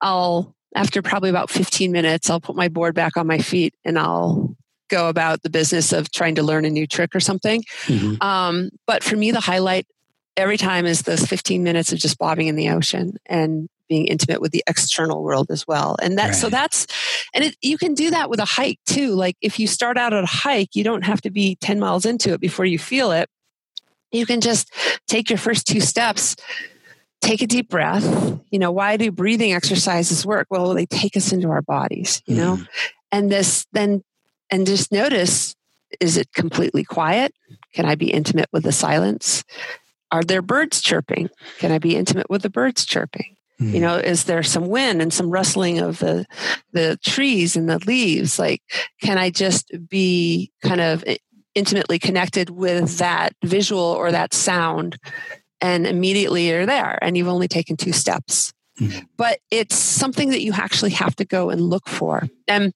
I'll 0.03 0.55
after 0.75 1.03
probably 1.03 1.31
about 1.31 1.51
15 1.51 1.93
minutes, 1.93 2.29
I'll 2.29 2.41
put 2.41 2.57
my 2.57 2.69
board 2.69 2.95
back 2.95 3.17
on 3.17 3.27
my 3.27 3.39
feet 3.39 3.75
and 3.85 3.99
I'll 3.99 4.57
go 4.89 5.09
about 5.09 5.43
the 5.43 5.51
business 5.51 5.93
of 5.93 6.11
trying 6.11 6.35
to 6.35 6.43
learn 6.43 6.65
a 6.65 6.71
new 6.71 6.87
trick 6.87 7.15
or 7.15 7.21
something. 7.21 7.63
Mm-hmm. 7.87 8.23
Um, 8.23 8.71
but 8.87 9.03
for 9.03 9.17
me, 9.17 9.31
the 9.31 9.41
highlight 9.41 9.87
every 10.37 10.57
time 10.57 10.85
is 10.85 11.03
those 11.03 11.25
15 11.27 11.63
minutes 11.63 11.93
of 11.93 11.99
just 11.99 12.19
bobbing 12.19 12.49
in 12.49 12.57
the 12.57 12.71
ocean 12.71 13.17
and 13.27 13.69
being 13.89 14.07
intimate 14.07 14.41
with 14.41 14.53
the 14.53 14.65
external 14.67 15.23
world 15.23 15.51
as 15.51 15.67
well. 15.67 15.97
And 16.03 16.19
that, 16.19 16.27
right. 16.27 16.35
so 16.35 16.49
that's, 16.49 16.87
and 17.35 17.45
it, 17.45 17.57
you 17.61 17.79
can 17.79 17.95
do 17.95 18.11
that 18.11 18.31
with 18.31 18.41
a 18.41 18.45
hike 18.45 18.81
too. 18.87 19.15
Like 19.15 19.37
if 19.41 19.61
you 19.61 19.67
start 19.67 19.97
out 19.97 20.13
at 20.13 20.25
a 20.25 20.27
hike, 20.27 20.75
you 20.75 20.83
don't 20.83 21.05
have 21.05 21.21
to 21.23 21.31
be 21.31 21.57
10 21.57 21.79
miles 21.79 22.05
into 22.05 22.33
it 22.33 22.41
before 22.41 22.65
you 22.65 22.79
feel 22.79 23.13
it. 23.13 23.29
You 24.11 24.27
can 24.27 24.41
just 24.41 24.73
take 25.07 25.29
your 25.29 25.39
first 25.39 25.67
two 25.67 25.81
steps 25.81 26.37
take 27.21 27.43
a 27.43 27.47
deep 27.47 27.69
breath. 27.69 28.05
You 28.51 28.59
know, 28.59 28.73
why 28.73 28.97
do 28.97 29.11
breathing 29.11 29.53
exercises 29.53 30.25
work? 30.25 30.47
Well, 30.51 30.75
they 30.75 30.87
take 30.87 31.17
us 31.17 31.33
into 31.33 31.51
our 31.51 31.63
bodies, 31.63 32.23
you 32.27 32.37
know, 32.37 32.57
mm. 32.57 32.69
and 33.11 33.31
this 33.31 33.67
then, 33.73 34.05
and 34.51 34.67
just 34.67 34.93
notice 34.93 35.55
is 36.01 36.17
it 36.17 36.33
completely 36.33 36.85
quiet? 36.85 37.33
Can 37.73 37.85
I 37.85 37.95
be 37.95 38.11
intimate 38.11 38.49
with 38.53 38.65
the 38.65 38.73
silence? 38.73 39.45
Are 40.11 40.25
there 40.25 40.43
birds 40.43 40.81
chirping? 40.81 41.31
Can 41.59 41.73
I 41.73 41.79
be 41.79 41.97
intimate 41.97 42.29
with 42.29 42.43
the 42.43 42.51
birds 42.51 42.85
chirping? 42.85 43.37
Mm. 43.61 43.75
You 43.75 43.81
know, 43.81 43.97
is 43.97 44.25
there 44.25 44.43
some 44.43 44.69
wind 44.69 45.01
and 45.01 45.13
some 45.13 45.31
rustling 45.31 45.79
of 45.79 45.99
the 45.99 46.27
the 46.73 46.99
trees 47.05 47.57
and 47.57 47.69
the 47.69 47.79
leaves? 47.87 48.39
Like, 48.39 48.63
can 49.01 49.19
I 49.19 49.31
just 49.31 49.71
be 49.89 50.53
kind 50.63 50.81
of 50.81 51.05
intimately 51.55 51.99
connected 51.99 52.51
with 52.51 52.99
that 52.99 53.33
visual 53.45 53.83
or 53.83 54.11
that 54.11 54.35
sound 54.35 54.99
and 55.65 55.87
immediately 55.87 56.49
you're 56.49 56.67
there 56.67 56.99
and 57.03 57.17
you've 57.17 57.29
only 57.29 57.49
taken 57.49 57.77
two 57.77 57.93
steps. 57.93 58.53
Mm-hmm. 58.79 59.07
But 59.17 59.39
it's 59.51 59.77
something 59.77 60.31
that 60.31 60.43
you 60.43 60.53
actually 60.53 60.91
have 60.91 61.17
to 61.17 61.25
go 61.25 61.49
and 61.49 61.61
look 61.61 61.89
for. 61.89 62.29
And 62.47 62.73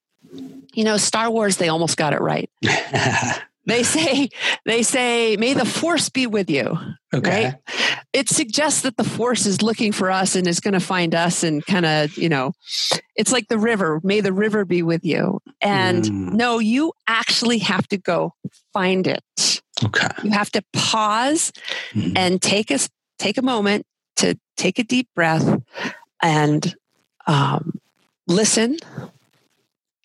you 0.72 0.84
know, 0.84 0.96
Star 0.96 1.30
Wars, 1.30 1.56
they 1.56 1.68
almost 1.68 1.96
got 1.96 2.12
it 2.12 2.20
right. 2.20 2.48
they 3.66 3.82
say, 3.82 4.28
they 4.64 4.82
say, 4.82 5.36
may 5.36 5.54
the 5.54 5.64
force 5.64 6.08
be 6.08 6.26
with 6.26 6.48
you. 6.48 6.78
Okay. 7.12 7.46
Right? 7.46 7.54
It 8.12 8.28
suggests 8.28 8.82
that 8.82 8.96
the 8.96 9.04
force 9.04 9.44
is 9.44 9.60
looking 9.60 9.92
for 9.92 10.10
us 10.10 10.36
and 10.36 10.46
is 10.46 10.60
going 10.60 10.74
to 10.74 10.80
find 10.80 11.14
us 11.14 11.42
and 11.42 11.64
kind 11.66 11.84
of, 11.84 12.16
you 12.16 12.28
know, 12.28 12.52
it's 13.16 13.32
like 13.32 13.48
the 13.48 13.58
river. 13.58 14.00
May 14.04 14.20
the 14.20 14.32
river 14.32 14.64
be 14.64 14.82
with 14.82 15.04
you. 15.04 15.40
And 15.60 16.04
mm. 16.04 16.32
no, 16.34 16.58
you 16.58 16.92
actually 17.06 17.58
have 17.58 17.88
to 17.88 17.98
go 17.98 18.34
find 18.72 19.06
it. 19.06 19.22
Okay. 19.84 20.08
You 20.22 20.30
have 20.30 20.50
to 20.52 20.62
pause 20.72 21.52
mm-hmm. 21.92 22.16
and 22.16 22.42
take 22.42 22.70
a 22.70 22.78
take 23.18 23.38
a 23.38 23.42
moment 23.42 23.86
to 24.16 24.38
take 24.56 24.78
a 24.78 24.84
deep 24.84 25.08
breath 25.14 25.60
and 26.22 26.74
um, 27.26 27.78
listen 28.26 28.78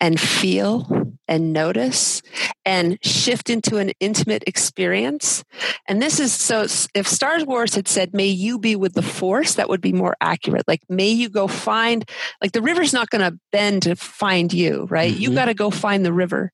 and 0.00 0.20
feel 0.20 1.14
and 1.26 1.52
notice 1.52 2.20
and 2.64 2.98
shift 3.02 3.48
into 3.48 3.78
an 3.78 3.92
intimate 4.00 4.44
experience. 4.46 5.42
And 5.88 6.02
this 6.02 6.20
is 6.20 6.32
so 6.32 6.66
if 6.94 7.06
Star 7.08 7.42
Wars 7.44 7.74
had 7.74 7.88
said, 7.88 8.12
May 8.12 8.26
you 8.26 8.58
be 8.58 8.76
with 8.76 8.94
the 8.94 9.02
force, 9.02 9.54
that 9.54 9.68
would 9.68 9.80
be 9.80 9.92
more 9.92 10.16
accurate. 10.20 10.68
Like, 10.68 10.82
may 10.88 11.08
you 11.08 11.28
go 11.28 11.46
find, 11.46 12.08
like, 12.42 12.52
the 12.52 12.62
river's 12.62 12.92
not 12.92 13.10
going 13.10 13.30
to 13.30 13.38
bend 13.52 13.82
to 13.82 13.96
find 13.96 14.52
you, 14.52 14.86
right? 14.90 15.12
Mm-hmm. 15.12 15.22
You 15.22 15.34
got 15.34 15.46
to 15.46 15.54
go 15.54 15.70
find 15.70 16.04
the 16.04 16.12
river 16.12 16.52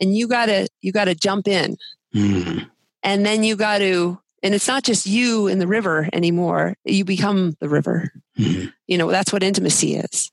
and 0.00 0.16
you 0.16 0.28
got 0.28 0.46
to, 0.46 0.68
you 0.80 0.92
got 0.92 1.04
to 1.06 1.14
jump 1.14 1.48
in. 1.48 1.76
Mm-hmm. 2.14 2.64
And 3.02 3.26
then 3.26 3.44
you 3.44 3.56
got 3.56 3.78
to 3.78 4.18
and 4.42 4.54
it's 4.54 4.68
not 4.68 4.84
just 4.84 5.06
you 5.06 5.48
in 5.48 5.58
the 5.58 5.66
river 5.66 6.08
anymore. 6.12 6.76
You 6.84 7.04
become 7.04 7.56
the 7.60 7.68
river. 7.68 8.12
Mm-hmm. 8.38 8.66
you 8.86 8.98
know 8.98 9.10
that's 9.10 9.32
what 9.32 9.42
intimacy 9.42 9.96
is. 9.96 10.30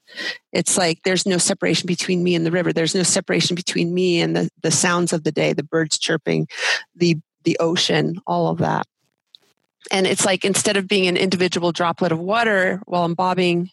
It's 0.51 0.77
like 0.77 0.99
there's 1.03 1.25
no 1.25 1.37
separation 1.37 1.87
between 1.87 2.21
me 2.21 2.35
and 2.35 2.45
the 2.45 2.51
river. 2.51 2.73
There's 2.73 2.93
no 2.93 3.03
separation 3.03 3.55
between 3.55 3.93
me 3.93 4.19
and 4.19 4.35
the, 4.35 4.49
the 4.61 4.71
sounds 4.71 5.13
of 5.13 5.23
the 5.23 5.31
day 5.31 5.53
the 5.53 5.63
birds 5.63 5.97
chirping 5.97 6.47
the 6.95 7.17
the 7.43 7.57
ocean 7.59 8.19
all 8.27 8.49
of 8.49 8.57
that. 8.57 8.85
And 9.91 10.05
it's 10.05 10.25
like 10.25 10.43
instead 10.43 10.77
of 10.77 10.87
being 10.87 11.07
an 11.07 11.17
individual 11.17 11.71
droplet 11.71 12.11
of 12.11 12.19
water 12.19 12.81
while 12.85 13.05
i'm 13.05 13.15
bobbing 13.15 13.69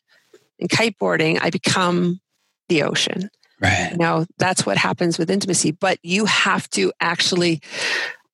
and 0.58 0.68
kiteboarding 0.68 1.38
i 1.42 1.50
become 1.50 2.20
the 2.68 2.82
ocean 2.82 3.30
right 3.60 3.96
now 3.96 4.24
that's 4.38 4.64
what 4.64 4.76
happens 4.76 5.18
with 5.18 5.30
intimacy 5.30 5.70
but 5.70 5.98
you 6.02 6.24
have 6.24 6.68
to 6.70 6.92
actually 7.00 7.60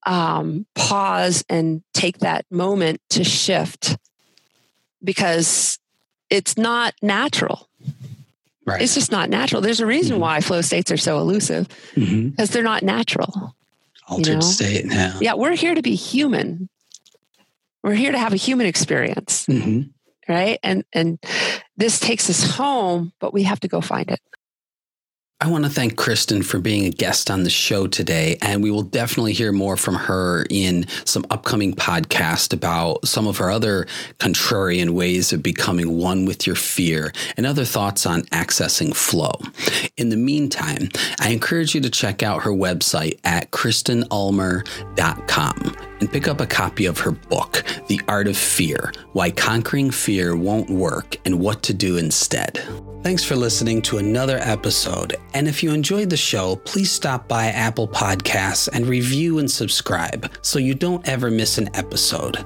um, 0.07 0.67
pause 0.75 1.45
and 1.49 1.83
take 1.93 2.19
that 2.19 2.47
moment 2.51 3.01
to 3.11 3.25
shift 3.25 3.99
because 5.03 5.79
it's 6.31 6.57
not 6.57 6.95
natural. 7.03 7.69
Right. 8.65 8.83
It's 8.83 8.95
just 8.95 9.13
not 9.13 9.31
natural. 9.31 9.61
There's 9.61 9.81
a 9.81 9.87
reason 9.87 10.15
mm-hmm. 10.15 10.23
why 10.23 10.41
flow 10.41 10.61
states 10.61 10.91
are 10.91 10.97
so 10.97 11.19
elusive 11.19 11.69
because 11.95 12.09
mm-hmm. 12.09 12.45
they're 12.53 12.63
not 12.63 12.83
natural. 12.83 13.55
Altered 14.09 14.27
you 14.27 14.35
know? 14.35 14.41
state. 14.41 14.87
Yeah. 14.87 15.19
Yeah. 15.21 15.35
We're 15.35 15.55
here 15.55 15.75
to 15.75 15.83
be 15.83 15.95
human. 15.95 16.69
We're 17.83 17.95
here 17.95 18.13
to 18.13 18.19
have 18.19 18.33
a 18.33 18.37
human 18.37 18.67
experience. 18.67 19.47
Mm-hmm. 19.47 19.91
Right. 20.33 20.59
And, 20.65 20.85
and 20.93 21.21
this 21.77 22.01
takes 22.01 22.29
us 22.29 22.43
home, 22.57 23.13
but 23.21 23.33
we 23.33 23.45
have 23.45 23.61
to 23.61 23.69
go 23.69 23.81
find 23.81 24.11
it. 24.11 24.21
I 25.39 25.49
want 25.49 25.65
to 25.65 25.71
thank 25.71 25.97
Kristen 25.97 26.43
for 26.43 26.59
being 26.59 26.87
a 26.87 26.91
guest 26.91 27.31
on 27.31 27.43
the 27.43 27.51
show 27.51 27.87
today, 27.87 28.39
and 28.41 28.63
we 28.63 28.71
will 28.71 28.81
definitely 28.81 29.35
hear 29.35 29.53
more 29.53 29.77
from 29.77 29.95
her 29.95 30.47
in 30.49 30.87
some 31.05 31.27
upcoming 31.29 31.75
podcast 31.75 32.55
about 32.55 33.07
some 33.07 33.27
of 33.27 33.37
her 33.37 33.51
other 33.51 33.87
contrarian 34.19 34.89
ways 34.91 35.35
of 35.35 35.43
becoming 35.43 35.99
one 35.99 36.25
with 36.25 36.47
your 36.47 36.57
fear 36.57 37.13
and 37.37 37.45
other 37.45 37.67
thoughts 37.67 38.07
on 38.07 38.23
accessing 38.29 38.97
flow. 38.97 39.39
In 39.99 40.09
the 40.09 40.17
meantime, 40.17 40.89
I 41.21 41.33
encourage 41.33 41.75
you 41.75 41.83
to 41.83 41.91
check 41.91 42.23
out 42.23 42.45
her 42.45 42.53
website 42.53 43.21
at 43.23 43.51
kristenulmer.com 43.51 45.77
and 46.01 46.11
pick 46.11 46.29
up 46.29 46.41
a 46.41 46.47
copy 46.47 46.87
of 46.87 47.01
her 47.01 47.11
book, 47.11 47.63
The 47.89 48.01
Art 48.09 48.27
of 48.27 48.39
Fear 48.39 48.91
Why 49.13 49.33
Conquering 49.33 49.91
Fear 49.91 50.35
Won't 50.35 50.71
Work 50.71 51.19
and 51.27 51.41
What 51.41 51.63
to 51.65 51.75
Do 51.75 51.99
Instead. 51.99 52.59
Thanks 53.03 53.23
for 53.23 53.37
listening 53.37 53.83
to 53.83 53.99
another 53.99 54.39
episode. 54.39 55.15
And 55.35 55.49
if 55.49 55.63
you 55.63 55.73
enjoyed 55.73 56.11
the 56.11 56.17
show, 56.17 56.57
please 56.57 56.91
stop 56.91 57.29
by 57.29 57.47
Apple 57.47 57.89
Podcasts 57.89 58.69
and 58.73 58.87
review 58.87 59.39
and 59.39 59.51
subscribe 59.51 60.31
so 60.43 60.59
you 60.59 60.75
don't 60.75 61.07
ever 61.09 61.31
miss 61.31 61.59
an 61.59 61.69
episode. 61.75 62.45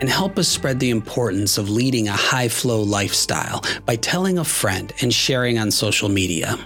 And 0.00 0.08
help 0.08 0.38
us 0.38 0.48
spread 0.48 0.78
the 0.78 0.90
importance 0.90 1.58
of 1.58 1.70
leading 1.70 2.08
a 2.08 2.12
high 2.12 2.48
flow 2.48 2.82
lifestyle 2.82 3.64
by 3.84 3.96
telling 3.96 4.38
a 4.38 4.44
friend 4.44 4.92
and 5.00 5.12
sharing 5.12 5.58
on 5.58 5.70
social 5.70 6.08
media. 6.08 6.56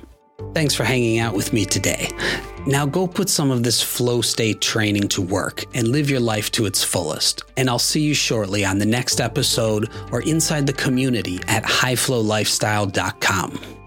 Thanks 0.55 0.75
for 0.75 0.85
hanging 0.85 1.19
out 1.19 1.35
with 1.35 1.55
me 1.55 1.65
today. 1.65 2.11
Now 2.67 2.87
go 2.87 3.07
put 3.07 3.29
some 3.29 3.51
of 3.51 3.63
this 3.63 3.83
flow 3.83 4.21
state 4.21 4.61
training 4.61 5.09
to 5.09 5.23
work 5.23 5.65
and 5.75 5.89
live 5.89 6.11
your 6.11 6.21
life 6.21 6.53
to 6.53 6.67
its 6.67 6.85
fullest. 6.85 7.43
And 7.57 7.71
I'll 7.71 7.79
see 7.79 8.03
you 8.03 8.15
shortly 8.15 8.65
on 8.65 8.79
the 8.79 8.87
next 8.87 9.21
episode 9.21 9.91
or 10.13 10.23
inside 10.23 10.67
the 10.67 10.73
community 10.73 11.41
at 11.49 11.65
highflowlifestyle.com. 11.65 13.82